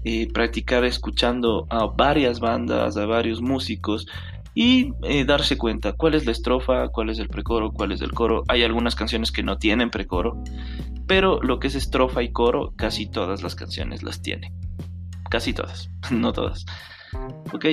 eh, 0.05 0.29
practicar 0.33 0.85
escuchando 0.85 1.67
a 1.71 1.87
varias 1.87 2.41
bandas, 2.41 2.97
a 2.97 3.07
varios 3.07 3.41
músicos 3.41 4.07
y 4.55 4.95
eh, 5.03 5.25
darse 5.25 5.59
cuenta 5.59 5.93
cuál 5.93 6.15
es 6.15 6.25
la 6.25 6.33
estrofa, 6.33 6.89
cuál 6.89 7.11
es 7.11 7.19
el 7.19 7.29
precoro, 7.29 7.73
cuál 7.73 7.93
es 7.93 8.01
el 8.01 8.13
coro. 8.13 8.43
Hay 8.49 8.63
algunas 8.63 8.95
canciones 8.95 9.31
que 9.31 9.43
no 9.43 9.59
tienen 9.59 9.91
precoro, 9.91 10.43
pero 11.07 11.43
lo 11.43 11.59
que 11.59 11.67
es 11.67 11.75
estrofa 11.75 12.23
y 12.23 12.33
coro, 12.33 12.73
casi 12.77 13.07
todas 13.07 13.43
las 13.43 13.55
canciones 13.55 14.03
las 14.03 14.23
tienen. 14.23 14.53
Casi 15.29 15.53
todas, 15.53 15.91
no 16.11 16.33
todas. 16.33 16.65
¿Ok? 17.53 17.67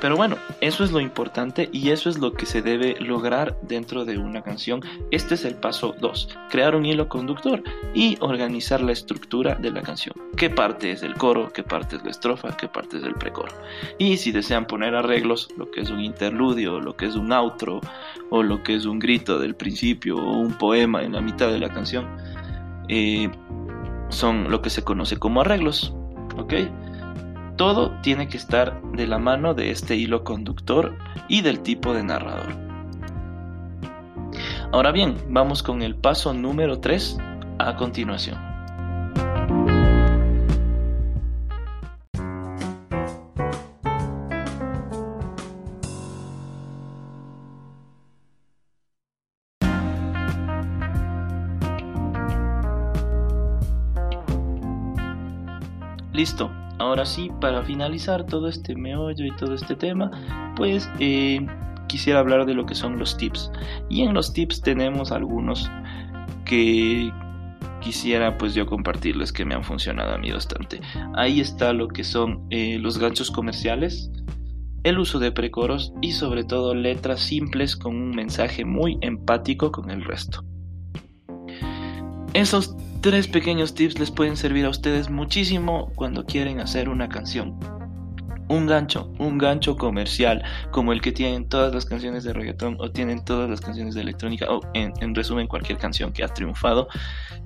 Pero 0.00 0.16
bueno, 0.16 0.36
eso 0.60 0.84
es 0.84 0.92
lo 0.92 1.00
importante 1.00 1.68
y 1.72 1.90
eso 1.90 2.10
es 2.10 2.18
lo 2.18 2.32
que 2.34 2.46
se 2.46 2.60
debe 2.60 2.96
lograr 3.00 3.58
dentro 3.62 4.04
de 4.04 4.18
una 4.18 4.42
canción. 4.42 4.82
Este 5.10 5.34
es 5.34 5.44
el 5.44 5.54
paso 5.54 5.94
2, 6.00 6.38
crear 6.50 6.74
un 6.76 6.84
hilo 6.84 7.08
conductor 7.08 7.62
y 7.94 8.16
organizar 8.20 8.80
la 8.82 8.92
estructura 8.92 9.54
de 9.54 9.70
la 9.70 9.82
canción. 9.82 10.14
¿Qué 10.36 10.50
parte 10.50 10.92
es 10.92 11.02
el 11.02 11.14
coro? 11.14 11.52
¿Qué 11.52 11.62
parte 11.62 11.96
es 11.96 12.04
la 12.04 12.10
estrofa? 12.10 12.56
¿Qué 12.56 12.68
parte 12.68 12.98
es 12.98 13.04
el 13.04 13.14
precoro? 13.14 13.54
Y 13.98 14.18
si 14.18 14.32
desean 14.32 14.66
poner 14.66 14.94
arreglos, 14.94 15.48
lo 15.56 15.70
que 15.70 15.80
es 15.80 15.90
un 15.90 16.00
interludio, 16.00 16.78
lo 16.78 16.96
que 16.96 17.06
es 17.06 17.16
un 17.16 17.32
outro, 17.32 17.80
o 18.30 18.42
lo 18.42 18.62
que 18.62 18.74
es 18.74 18.84
un 18.84 18.98
grito 18.98 19.38
del 19.38 19.54
principio, 19.54 20.16
o 20.16 20.38
un 20.38 20.54
poema 20.54 21.02
en 21.02 21.12
la 21.12 21.20
mitad 21.20 21.48
de 21.50 21.58
la 21.58 21.70
canción, 21.70 22.06
eh, 22.88 23.30
son 24.08 24.50
lo 24.50 24.60
que 24.60 24.70
se 24.70 24.84
conoce 24.84 25.18
como 25.18 25.40
arreglos. 25.40 25.94
¿Ok? 26.36 26.52
Todo 27.56 27.92
tiene 28.02 28.28
que 28.28 28.36
estar 28.36 28.82
de 28.92 29.06
la 29.06 29.18
mano 29.18 29.54
de 29.54 29.70
este 29.70 29.96
hilo 29.96 30.24
conductor 30.24 30.94
y 31.26 31.40
del 31.40 31.60
tipo 31.60 31.94
de 31.94 32.02
narrador. 32.02 32.54
Ahora 34.72 34.92
bien, 34.92 35.16
vamos 35.30 35.62
con 35.62 35.80
el 35.80 35.96
paso 35.96 36.34
número 36.34 36.80
3 36.80 37.18
a 37.58 37.76
continuación. 37.76 38.38
Listo, 56.12 56.50
Ahora 56.78 57.06
sí, 57.06 57.30
para 57.40 57.62
finalizar 57.62 58.24
todo 58.26 58.48
este 58.48 58.74
meollo 58.74 59.24
y 59.24 59.34
todo 59.36 59.54
este 59.54 59.74
tema, 59.74 60.10
pues 60.56 60.88
eh, 60.98 61.44
quisiera 61.88 62.20
hablar 62.20 62.44
de 62.44 62.54
lo 62.54 62.66
que 62.66 62.74
son 62.74 62.98
los 62.98 63.16
tips. 63.16 63.50
Y 63.88 64.02
en 64.02 64.12
los 64.12 64.32
tips 64.32 64.60
tenemos 64.60 65.10
algunos 65.10 65.70
que 66.44 67.10
quisiera 67.80 68.36
pues 68.36 68.54
yo 68.54 68.66
compartirles 68.66 69.32
que 69.32 69.44
me 69.44 69.54
han 69.54 69.64
funcionado 69.64 70.14
a 70.14 70.18
mí 70.18 70.30
bastante. 70.30 70.80
Ahí 71.14 71.40
está 71.40 71.72
lo 71.72 71.88
que 71.88 72.04
son 72.04 72.46
eh, 72.50 72.78
los 72.78 72.98
ganchos 72.98 73.30
comerciales, 73.30 74.10
el 74.82 74.98
uso 74.98 75.18
de 75.18 75.32
precoros 75.32 75.92
y 76.02 76.12
sobre 76.12 76.44
todo 76.44 76.74
letras 76.74 77.20
simples 77.20 77.76
con 77.76 77.96
un 77.96 78.10
mensaje 78.10 78.64
muy 78.64 78.98
empático 79.00 79.72
con 79.72 79.90
el 79.90 80.04
resto. 80.04 80.44
Esos 82.34 82.76
tres 83.00 83.28
pequeños 83.28 83.74
tips 83.74 83.98
les 83.98 84.10
pueden 84.10 84.36
servir 84.36 84.64
a 84.64 84.70
ustedes 84.70 85.10
muchísimo 85.10 85.92
cuando 85.94 86.24
quieren 86.24 86.60
hacer 86.60 86.88
una 86.88 87.08
canción. 87.08 87.58
Un 88.48 88.66
gancho, 88.66 89.12
un 89.18 89.38
gancho 89.38 89.76
comercial 89.76 90.44
como 90.70 90.92
el 90.92 91.00
que 91.00 91.10
tienen 91.10 91.48
todas 91.48 91.74
las 91.74 91.84
canciones 91.84 92.22
de 92.22 92.32
reggaetón 92.32 92.76
o 92.78 92.90
tienen 92.90 93.24
todas 93.24 93.50
las 93.50 93.60
canciones 93.60 93.94
de 93.94 94.02
electrónica 94.02 94.46
o 94.48 94.60
en, 94.74 94.92
en 95.00 95.14
resumen 95.14 95.48
cualquier 95.48 95.78
canción 95.78 96.12
que 96.12 96.22
ha 96.22 96.28
triunfado, 96.28 96.86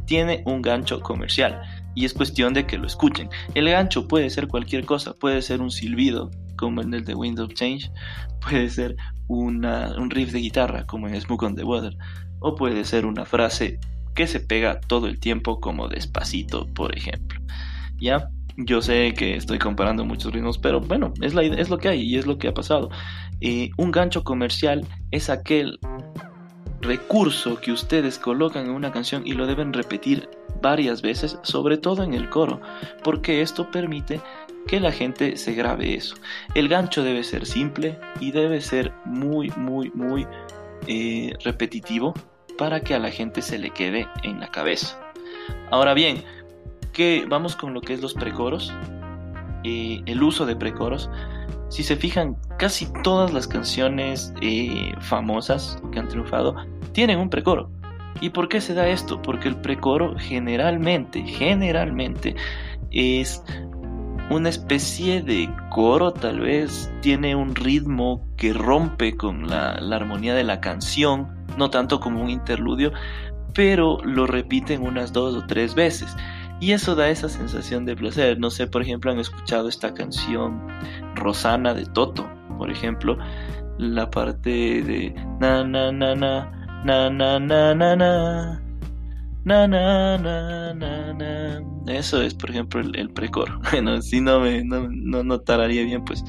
tiene 0.04 0.42
un 0.44 0.60
gancho 0.60 1.00
comercial 1.00 1.62
y 1.94 2.04
es 2.04 2.12
cuestión 2.12 2.52
de 2.52 2.66
que 2.66 2.76
lo 2.76 2.86
escuchen. 2.86 3.30
El 3.54 3.70
gancho 3.70 4.06
puede 4.06 4.28
ser 4.28 4.46
cualquier 4.46 4.84
cosa, 4.84 5.14
puede 5.14 5.40
ser 5.40 5.62
un 5.62 5.70
silbido 5.70 6.30
como 6.56 6.82
en 6.82 6.92
el 6.92 7.04
de 7.04 7.14
Windows 7.14 7.54
Change, 7.54 7.90
puede 8.40 8.68
ser 8.68 8.96
una, 9.26 9.94
un 9.96 10.10
riff 10.10 10.32
de 10.32 10.40
guitarra 10.40 10.84
como 10.86 11.08
en 11.08 11.18
Smoke 11.18 11.46
on 11.46 11.56
the 11.56 11.64
Water 11.64 11.96
o 12.40 12.54
puede 12.54 12.84
ser 12.84 13.06
una 13.06 13.24
frase 13.24 13.78
que 14.14 14.26
se 14.26 14.40
pega 14.40 14.80
todo 14.80 15.06
el 15.06 15.18
tiempo 15.18 15.60
como 15.60 15.88
despacito, 15.88 16.66
por 16.66 16.96
ejemplo. 16.96 17.40
¿Ya? 17.98 18.30
Yo 18.56 18.82
sé 18.82 19.14
que 19.14 19.36
estoy 19.36 19.58
comparando 19.58 20.04
muchos 20.04 20.32
ritmos, 20.32 20.58
pero 20.58 20.80
bueno, 20.80 21.14
es, 21.20 21.34
lo 21.34 21.78
que 21.78 21.88
hay 21.88 22.02
y 22.02 22.18
es 22.18 22.26
lo 22.26 22.38
que 22.38 22.48
ha 22.48 22.54
pasado. 22.54 22.90
Eh, 23.40 23.70
un 23.76 23.90
gancho 23.90 24.22
comercial 24.24 24.86
es 25.10 25.30
aquel 25.30 25.78
recurso 26.80 27.60
que 27.60 27.72
ustedes 27.72 28.18
colocan 28.18 28.66
en 28.66 28.72
una 28.72 28.92
canción 28.92 29.26
y 29.26 29.32
lo 29.32 29.46
deben 29.46 29.72
repetir 29.72 30.28
varias 30.62 31.02
veces, 31.02 31.38
sobre 31.42 31.78
todo 31.78 32.02
en 32.02 32.14
el 32.14 32.28
coro, 32.28 32.60
porque 33.02 33.42
esto 33.42 33.70
permite 33.70 34.20
que 34.66 34.80
la 34.80 34.92
gente 34.92 35.36
se 35.36 35.54
grabe 35.54 35.94
eso. 35.94 36.16
El 36.54 36.68
gancho 36.68 37.02
debe 37.02 37.24
ser 37.24 37.46
simple 37.46 37.98
y 38.20 38.32
debe 38.32 38.60
ser 38.60 38.92
muy, 39.04 39.50
muy, 39.56 39.90
muy 39.94 40.26
eh, 40.86 41.34
repetitivo 41.44 42.14
para 42.60 42.80
que 42.80 42.94
a 42.94 42.98
la 42.98 43.10
gente 43.10 43.40
se 43.40 43.58
le 43.58 43.70
quede 43.70 44.06
en 44.22 44.38
la 44.38 44.50
cabeza. 44.50 45.00
Ahora 45.70 45.94
bien, 45.94 46.22
que 46.92 47.24
vamos 47.26 47.56
con 47.56 47.72
lo 47.72 47.80
que 47.80 47.94
es 47.94 48.02
los 48.02 48.12
precoros, 48.12 48.70
eh, 49.64 50.02
el 50.04 50.22
uso 50.22 50.44
de 50.44 50.54
precoros. 50.54 51.08
Si 51.70 51.82
se 51.82 51.96
fijan, 51.96 52.36
casi 52.58 52.92
todas 53.02 53.32
las 53.32 53.48
canciones 53.48 54.34
eh, 54.42 54.92
famosas 55.00 55.80
que 55.90 56.00
han 56.00 56.08
triunfado 56.08 56.54
tienen 56.92 57.18
un 57.18 57.30
precoro. 57.30 57.70
¿Y 58.20 58.28
por 58.28 58.50
qué 58.50 58.60
se 58.60 58.74
da 58.74 58.86
esto? 58.88 59.22
Porque 59.22 59.48
el 59.48 59.56
precoro 59.56 60.14
generalmente, 60.18 61.22
generalmente 61.22 62.36
es 62.90 63.42
una 64.28 64.50
especie 64.50 65.22
de 65.22 65.48
coro, 65.70 66.12
tal 66.12 66.40
vez 66.40 66.92
tiene 67.00 67.34
un 67.34 67.54
ritmo 67.54 68.28
que 68.36 68.52
rompe 68.52 69.16
con 69.16 69.48
la 69.48 69.76
armonía 69.76 70.34
de 70.34 70.44
la 70.44 70.60
canción 70.60 71.39
no 71.60 71.70
tanto 71.70 72.00
como 72.00 72.20
un 72.20 72.30
interludio, 72.30 72.92
pero 73.54 73.98
lo 74.02 74.26
repiten 74.26 74.82
unas 74.82 75.12
dos 75.12 75.36
o 75.36 75.46
tres 75.46 75.76
veces. 75.76 76.16
Y 76.58 76.72
eso 76.72 76.94
da 76.94 77.08
esa 77.08 77.28
sensación 77.28 77.84
de 77.84 77.96
placer. 77.96 78.38
No 78.38 78.50
sé, 78.50 78.66
por 78.66 78.82
ejemplo, 78.82 79.12
han 79.12 79.18
escuchado 79.18 79.68
esta 79.68 79.94
canción 79.94 80.66
Rosana 81.14 81.72
de 81.74 81.86
Toto, 81.86 82.28
por 82.58 82.70
ejemplo, 82.70 83.16
la 83.78 84.10
parte 84.10 84.50
de 84.50 85.14
na 85.40 85.64
na 85.64 85.92
na 85.92 86.14
na 86.14 86.50
na 86.84 87.10
na 87.10 87.38
na 87.38 87.74
na 87.74 87.94
na 87.94 88.60
na 89.44 89.66
na 89.66 90.18
na 90.18 90.74
na 90.74 91.14
na 91.14 91.70
eso 91.86 92.20
es 92.20 92.34
por 92.34 92.50
ejemplo 92.50 92.80
el, 92.80 93.10
precoro 93.10 93.58
bueno 93.70 94.02
si 94.02 94.20
no 94.20 94.38
me 94.40 94.62
no, 94.64 94.86
no, 94.90 95.24
no 95.24 95.40
tararía 95.40 95.82
bien 95.82 96.04
pues 96.04 96.22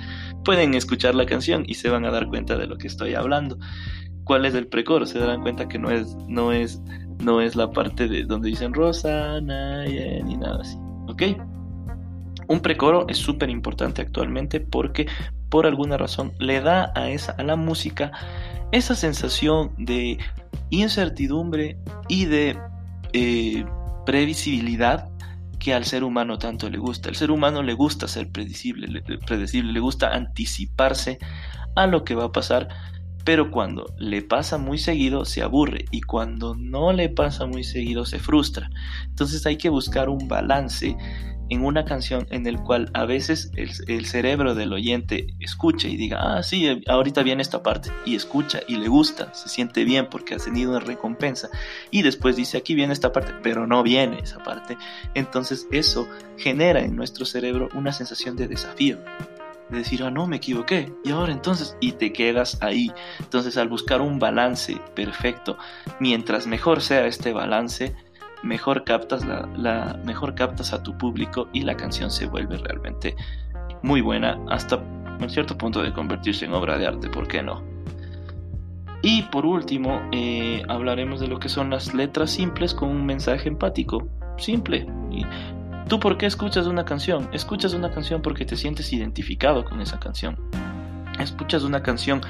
pueden 0.45 0.73
escuchar 0.73 1.13
la 1.13 1.25
canción 1.25 1.65
y 1.67 1.75
se 1.75 1.89
van 1.89 2.05
a 2.05 2.11
dar 2.11 2.27
cuenta 2.27 2.57
de 2.57 2.67
lo 2.67 2.77
que 2.77 2.87
estoy 2.87 3.15
hablando 3.15 3.57
cuál 4.23 4.45
es 4.45 4.55
el 4.55 4.67
precoro 4.67 5.05
se 5.05 5.19
darán 5.19 5.41
cuenta 5.41 5.67
que 5.67 5.79
no 5.79 5.89
es 5.89 6.15
no 6.27 6.51
es 6.51 6.81
no 7.19 7.41
es 7.41 7.55
la 7.55 7.71
parte 7.71 8.07
de 8.07 8.23
donde 8.23 8.49
dicen 8.49 8.73
rosa 8.73 9.39
ni 9.41 10.35
nada 10.37 10.59
así 10.61 10.77
ok 11.07 11.23
un 12.47 12.59
precoro 12.59 13.07
es 13.07 13.17
súper 13.17 13.49
importante 13.49 14.01
actualmente 14.01 14.59
porque 14.59 15.07
por 15.49 15.65
alguna 15.65 15.97
razón 15.97 16.33
le 16.39 16.61
da 16.61 16.91
a, 16.95 17.09
esa, 17.09 17.33
a 17.33 17.43
la 17.43 17.55
música 17.55 18.11
esa 18.71 18.95
sensación 18.95 19.73
de 19.77 20.17
incertidumbre 20.69 21.77
y 22.07 22.25
de 22.25 22.57
eh, 23.13 23.65
previsibilidad 24.05 25.09
que 25.59 25.73
al 25.73 25.85
ser 25.85 26.03
humano 26.03 26.39
tanto 26.39 26.69
le 26.69 26.79
gusta. 26.79 27.09
El 27.09 27.15
ser 27.15 27.29
humano 27.29 27.61
le 27.61 27.73
gusta 27.73 28.07
ser 28.07 28.31
predecible, 28.31 29.03
predecible, 29.27 29.73
le 29.73 29.79
gusta 29.79 30.09
anticiparse 30.09 31.19
a 31.75 31.85
lo 31.85 32.03
que 32.03 32.15
va 32.15 32.25
a 32.25 32.31
pasar 32.31 32.67
pero 33.23 33.51
cuando 33.51 33.93
le 33.97 34.21
pasa 34.21 34.57
muy 34.57 34.77
seguido 34.77 35.25
se 35.25 35.41
aburre 35.41 35.85
y 35.91 36.01
cuando 36.01 36.55
no 36.55 36.93
le 36.93 37.09
pasa 37.09 37.45
muy 37.45 37.63
seguido 37.63 38.05
se 38.05 38.19
frustra. 38.19 38.69
Entonces 39.05 39.45
hay 39.45 39.57
que 39.57 39.69
buscar 39.69 40.09
un 40.09 40.27
balance 40.27 40.97
en 41.51 41.65
una 41.65 41.83
canción 41.83 42.27
en 42.31 42.47
el 42.47 42.61
cual 42.61 42.89
a 42.93 43.03
veces 43.03 43.51
el, 43.57 44.05
cerebro 44.05 44.55
del 44.55 44.71
oyente 44.71 45.35
escuche 45.41 45.89
y 45.89 45.97
diga, 45.97 46.37
ah, 46.37 46.43
sí, 46.43 46.65
eh, 46.65 46.81
ahorita 46.87 47.23
viene 47.23 47.41
esta 47.41 47.61
parte, 47.61 47.91
y 48.05 48.15
escucha 48.15 48.61
y 48.69 48.77
le 48.77 48.87
gusta, 48.87 49.33
se 49.33 49.49
siente 49.49 49.83
bien 49.83 50.07
porque 50.09 50.33
ha 50.33 50.37
tenido 50.37 50.71
una 50.71 50.79
recompensa, 50.79 51.49
y 51.91 52.03
después 52.03 52.37
dice, 52.37 52.57
aquí 52.57 52.73
viene 52.73 52.93
esta 52.93 53.11
parte, 53.11 53.33
pero 53.43 53.67
no 53.67 53.83
viene 53.83 54.19
esa 54.23 54.41
parte. 54.41 54.77
Entonces 55.13 55.67
eso 55.71 56.07
genera 56.37 56.79
en 56.79 56.95
nuestro 56.95 57.25
cerebro 57.25 57.67
una 57.73 57.91
sensación 57.91 58.37
de 58.37 58.47
desafío 58.47 58.99
de 59.71 59.77
decir, 59.77 60.03
ah, 60.03 60.11
no, 60.11 60.27
me 60.27 60.37
equivoqué, 60.37 60.93
y 61.03 61.11
ahora 61.11 61.31
entonces, 61.31 61.75
y 61.79 61.93
te 61.93 62.13
quedas 62.13 62.61
ahí. 62.61 62.91
Entonces, 63.19 63.57
al 63.57 63.69
buscar 63.69 64.01
un 64.01 64.19
balance 64.19 64.79
perfecto, 64.95 65.57
mientras 65.99 66.45
mejor 66.45 66.81
sea 66.81 67.07
este 67.07 67.33
balance, 67.33 67.95
mejor 68.43 68.83
captas, 68.83 69.25
la, 69.25 69.99
mejor 70.05 70.35
captas 70.35 70.73
a 70.73 70.83
tu 70.83 70.97
público 70.97 71.47
y 71.53 71.61
la 71.61 71.75
canción 71.75 72.11
se 72.11 72.27
vuelve 72.27 72.57
realmente 72.57 73.15
muy 73.81 74.01
buena, 74.01 74.39
hasta 74.49 74.77
un 74.77 75.29
cierto 75.29 75.57
punto 75.57 75.81
de 75.81 75.93
convertirse 75.93 76.45
en 76.45 76.53
obra 76.53 76.77
de 76.77 76.87
arte, 76.87 77.09
¿por 77.09 77.27
qué 77.27 77.41
no? 77.41 77.63
Y 79.03 79.23
por 79.23 79.45
último, 79.45 80.01
eh, 80.11 80.61
hablaremos 80.67 81.19
de 81.19 81.27
lo 81.27 81.39
que 81.39 81.49
son 81.49 81.71
las 81.71 81.93
letras 81.93 82.31
simples 82.31 82.73
con 82.73 82.89
un 82.89 83.05
mensaje 83.05 83.47
empático, 83.49 84.07
simple. 84.37 84.85
¿Tú 85.87 85.99
por 85.99 86.17
qué 86.17 86.25
escuchas 86.25 86.67
una 86.67 86.85
canción? 86.85 87.29
Escuchas 87.33 87.73
una 87.73 87.91
canción 87.91 88.21
porque 88.21 88.45
te 88.45 88.55
sientes 88.55 88.91
identificado 88.93 89.65
con 89.65 89.81
esa 89.81 89.99
canción. 89.99 90.37
Escuchas 91.19 91.63
una 91.63 91.83
canción 91.83 92.21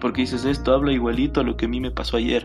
porque 0.00 0.22
dices 0.22 0.44
esto 0.44 0.72
habla 0.72 0.92
igualito 0.92 1.40
a 1.40 1.44
lo 1.44 1.56
que 1.56 1.66
a 1.66 1.68
mí 1.68 1.80
me 1.80 1.90
pasó 1.90 2.16
ayer, 2.16 2.44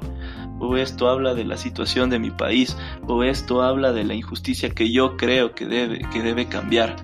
o 0.60 0.76
esto 0.76 1.10
habla 1.10 1.34
de 1.34 1.46
la 1.46 1.58
situación 1.58 2.10
de 2.10 2.20
mi 2.20 2.32
país, 2.32 2.78
o 3.08 3.24
esto 3.24 3.62
habla 3.62 3.94
de 3.94 4.04
la 4.04 4.14
injusticia 4.14 4.70
que 4.70 4.92
yo 4.92 5.18
creo 5.18 5.54
que 5.54 5.66
debe, 5.66 6.00
que 6.12 6.22
debe 6.22 6.48
cambiar. 6.48 6.96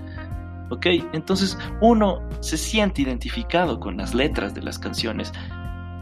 ¿Ok? 0.71 0.85
Entonces 1.13 1.57
uno 1.81 2.21
se 2.41 2.57
siente 2.57 3.01
identificado 3.01 3.79
con 3.79 3.97
las 3.97 4.13
letras 4.13 4.53
de 4.53 4.61
las 4.61 4.77
canciones. 4.77 5.31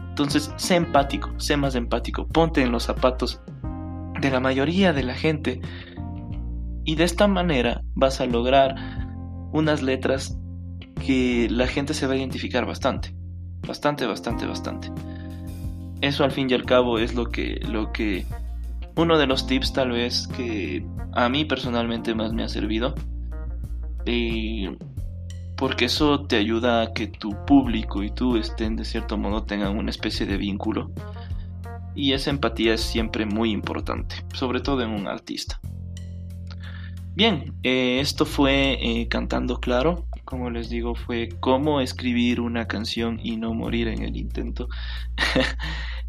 Entonces, 0.08 0.52
sé 0.56 0.74
empático, 0.74 1.32
sé 1.36 1.56
más 1.56 1.74
empático, 1.74 2.26
ponte 2.26 2.62
en 2.62 2.72
los 2.72 2.82
zapatos 2.84 3.40
de 4.20 4.30
la 4.30 4.40
mayoría 4.40 4.92
de 4.92 5.04
la 5.04 5.14
gente 5.14 5.60
y 6.88 6.94
de 6.94 7.04
esta 7.04 7.28
manera 7.28 7.82
vas 7.94 8.22
a 8.22 8.24
lograr 8.24 8.74
unas 9.52 9.82
letras 9.82 10.38
que 11.06 11.46
la 11.50 11.66
gente 11.66 11.92
se 11.92 12.06
va 12.06 12.14
a 12.14 12.16
identificar 12.16 12.64
bastante. 12.64 13.14
Bastante, 13.66 14.06
bastante, 14.06 14.46
bastante. 14.46 14.90
Eso 16.00 16.24
al 16.24 16.32
fin 16.32 16.48
y 16.48 16.54
al 16.54 16.64
cabo 16.64 16.98
es 16.98 17.14
lo 17.14 17.26
que, 17.26 17.60
lo 17.68 17.92
que 17.92 18.24
uno 18.96 19.18
de 19.18 19.26
los 19.26 19.46
tips 19.46 19.74
tal 19.74 19.90
vez 19.90 20.28
que 20.28 20.82
a 21.12 21.28
mí 21.28 21.44
personalmente 21.44 22.14
más 22.14 22.32
me 22.32 22.42
ha 22.42 22.48
servido. 22.48 22.94
porque 25.58 25.84
eso 25.84 26.24
te 26.24 26.36
ayuda 26.36 26.80
a 26.80 26.94
que 26.94 27.08
tu 27.08 27.36
público 27.44 28.02
y 28.02 28.12
tú 28.12 28.38
estén 28.38 28.76
de 28.76 28.86
cierto 28.86 29.18
modo 29.18 29.42
tengan 29.42 29.76
una 29.76 29.90
especie 29.90 30.24
de 30.24 30.38
vínculo. 30.38 30.90
Y 31.94 32.14
esa 32.14 32.30
empatía 32.30 32.72
es 32.72 32.80
siempre 32.80 33.26
muy 33.26 33.50
importante, 33.50 34.24
sobre 34.32 34.60
todo 34.60 34.80
en 34.80 34.88
un 34.88 35.06
artista. 35.06 35.60
Bien, 37.18 37.52
eh, 37.64 37.98
esto 37.98 38.24
fue 38.24 38.78
eh, 38.80 39.08
Cantando 39.08 39.58
Claro. 39.58 40.06
Como 40.24 40.50
les 40.50 40.70
digo, 40.70 40.94
fue 40.94 41.30
cómo 41.40 41.80
escribir 41.80 42.40
una 42.40 42.68
canción 42.68 43.18
y 43.20 43.36
no 43.36 43.52
morir 43.54 43.88
en 43.88 44.02
el 44.04 44.16
intento. 44.16 44.68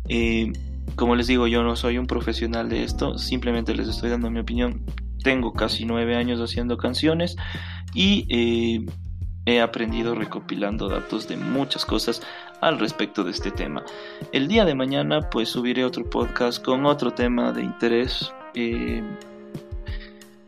Eh, 0.08 0.54
como 0.96 1.16
les 1.16 1.28
digo, 1.28 1.46
yo 1.46 1.62
no 1.62 1.76
soy 1.76 2.00
un 2.00 2.08
profesional 2.08 2.68
de 2.70 2.84
esto, 2.84 3.20
simplemente 3.20 3.76
les 3.76 3.88
estoy 3.88 4.10
dando 4.10 4.32
mi 4.32 4.40
opinión. 4.40 4.82
Tengo 5.24 5.54
casi 5.54 5.86
nueve 5.86 6.16
años 6.16 6.40
haciendo 6.40 6.78
canciones 6.78 7.36
y 7.94 8.86
he 9.46 9.62
aprendido 9.62 10.16
recopilando 10.16 10.88
datos 10.88 11.28
de 11.28 11.38
muchas 11.38 11.86
cosas 11.86 12.24
al 12.62 12.80
respecto 12.80 13.24
de 13.24 13.32
este 13.32 13.52
tema. 13.52 13.84
El 14.32 14.48
día 14.48 14.66
de 14.66 14.74
mañana 14.74 15.30
pues 15.30 15.50
subiré 15.50 15.84
otro 15.84 16.10
podcast 16.10 16.64
con 16.64 16.88
otro 16.88 17.12
tema 17.12 17.52
de 17.52 17.62
interés. 17.62 18.32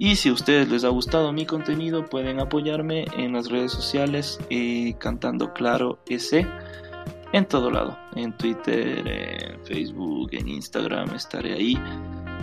Y 0.03 0.15
si 0.15 0.29
a 0.29 0.33
ustedes 0.33 0.67
les 0.67 0.83
ha 0.83 0.89
gustado 0.89 1.31
mi 1.31 1.45
contenido, 1.45 2.03
pueden 2.03 2.39
apoyarme 2.39 3.05
en 3.15 3.33
las 3.33 3.51
redes 3.51 3.71
sociales 3.71 4.39
eh, 4.49 4.95
Cantando 4.97 5.53
Claro 5.53 5.99
S. 6.07 6.43
En 7.33 7.45
todo 7.45 7.69
lado, 7.69 7.95
en 8.15 8.35
Twitter, 8.35 9.07
en 9.07 9.63
Facebook, 9.63 10.29
en 10.31 10.47
Instagram, 10.47 11.13
estaré 11.13 11.53
ahí. 11.53 11.77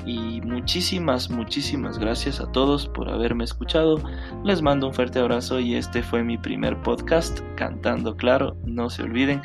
Y 0.06 0.40
muchísimas, 0.42 1.30
muchísimas 1.30 1.98
gracias 1.98 2.38
a 2.38 2.46
todos 2.52 2.86
por 2.86 3.08
haberme 3.08 3.42
escuchado. 3.42 4.00
Les 4.44 4.62
mando 4.62 4.86
un 4.86 4.94
fuerte 4.94 5.18
abrazo 5.18 5.58
y 5.58 5.74
este 5.74 6.04
fue 6.04 6.22
mi 6.22 6.38
primer 6.38 6.80
podcast, 6.82 7.40
Cantando 7.56 8.16
Claro. 8.16 8.56
No 8.66 8.88
se 8.88 9.02
olviden, 9.02 9.42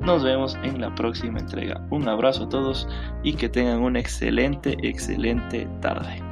nos 0.00 0.24
vemos 0.24 0.58
en 0.64 0.80
la 0.80 0.92
próxima 0.96 1.38
entrega. 1.38 1.86
Un 1.90 2.08
abrazo 2.08 2.46
a 2.46 2.48
todos 2.48 2.88
y 3.22 3.34
que 3.34 3.48
tengan 3.48 3.82
una 3.82 4.00
excelente, 4.00 4.76
excelente 4.82 5.68
tarde. 5.80 6.31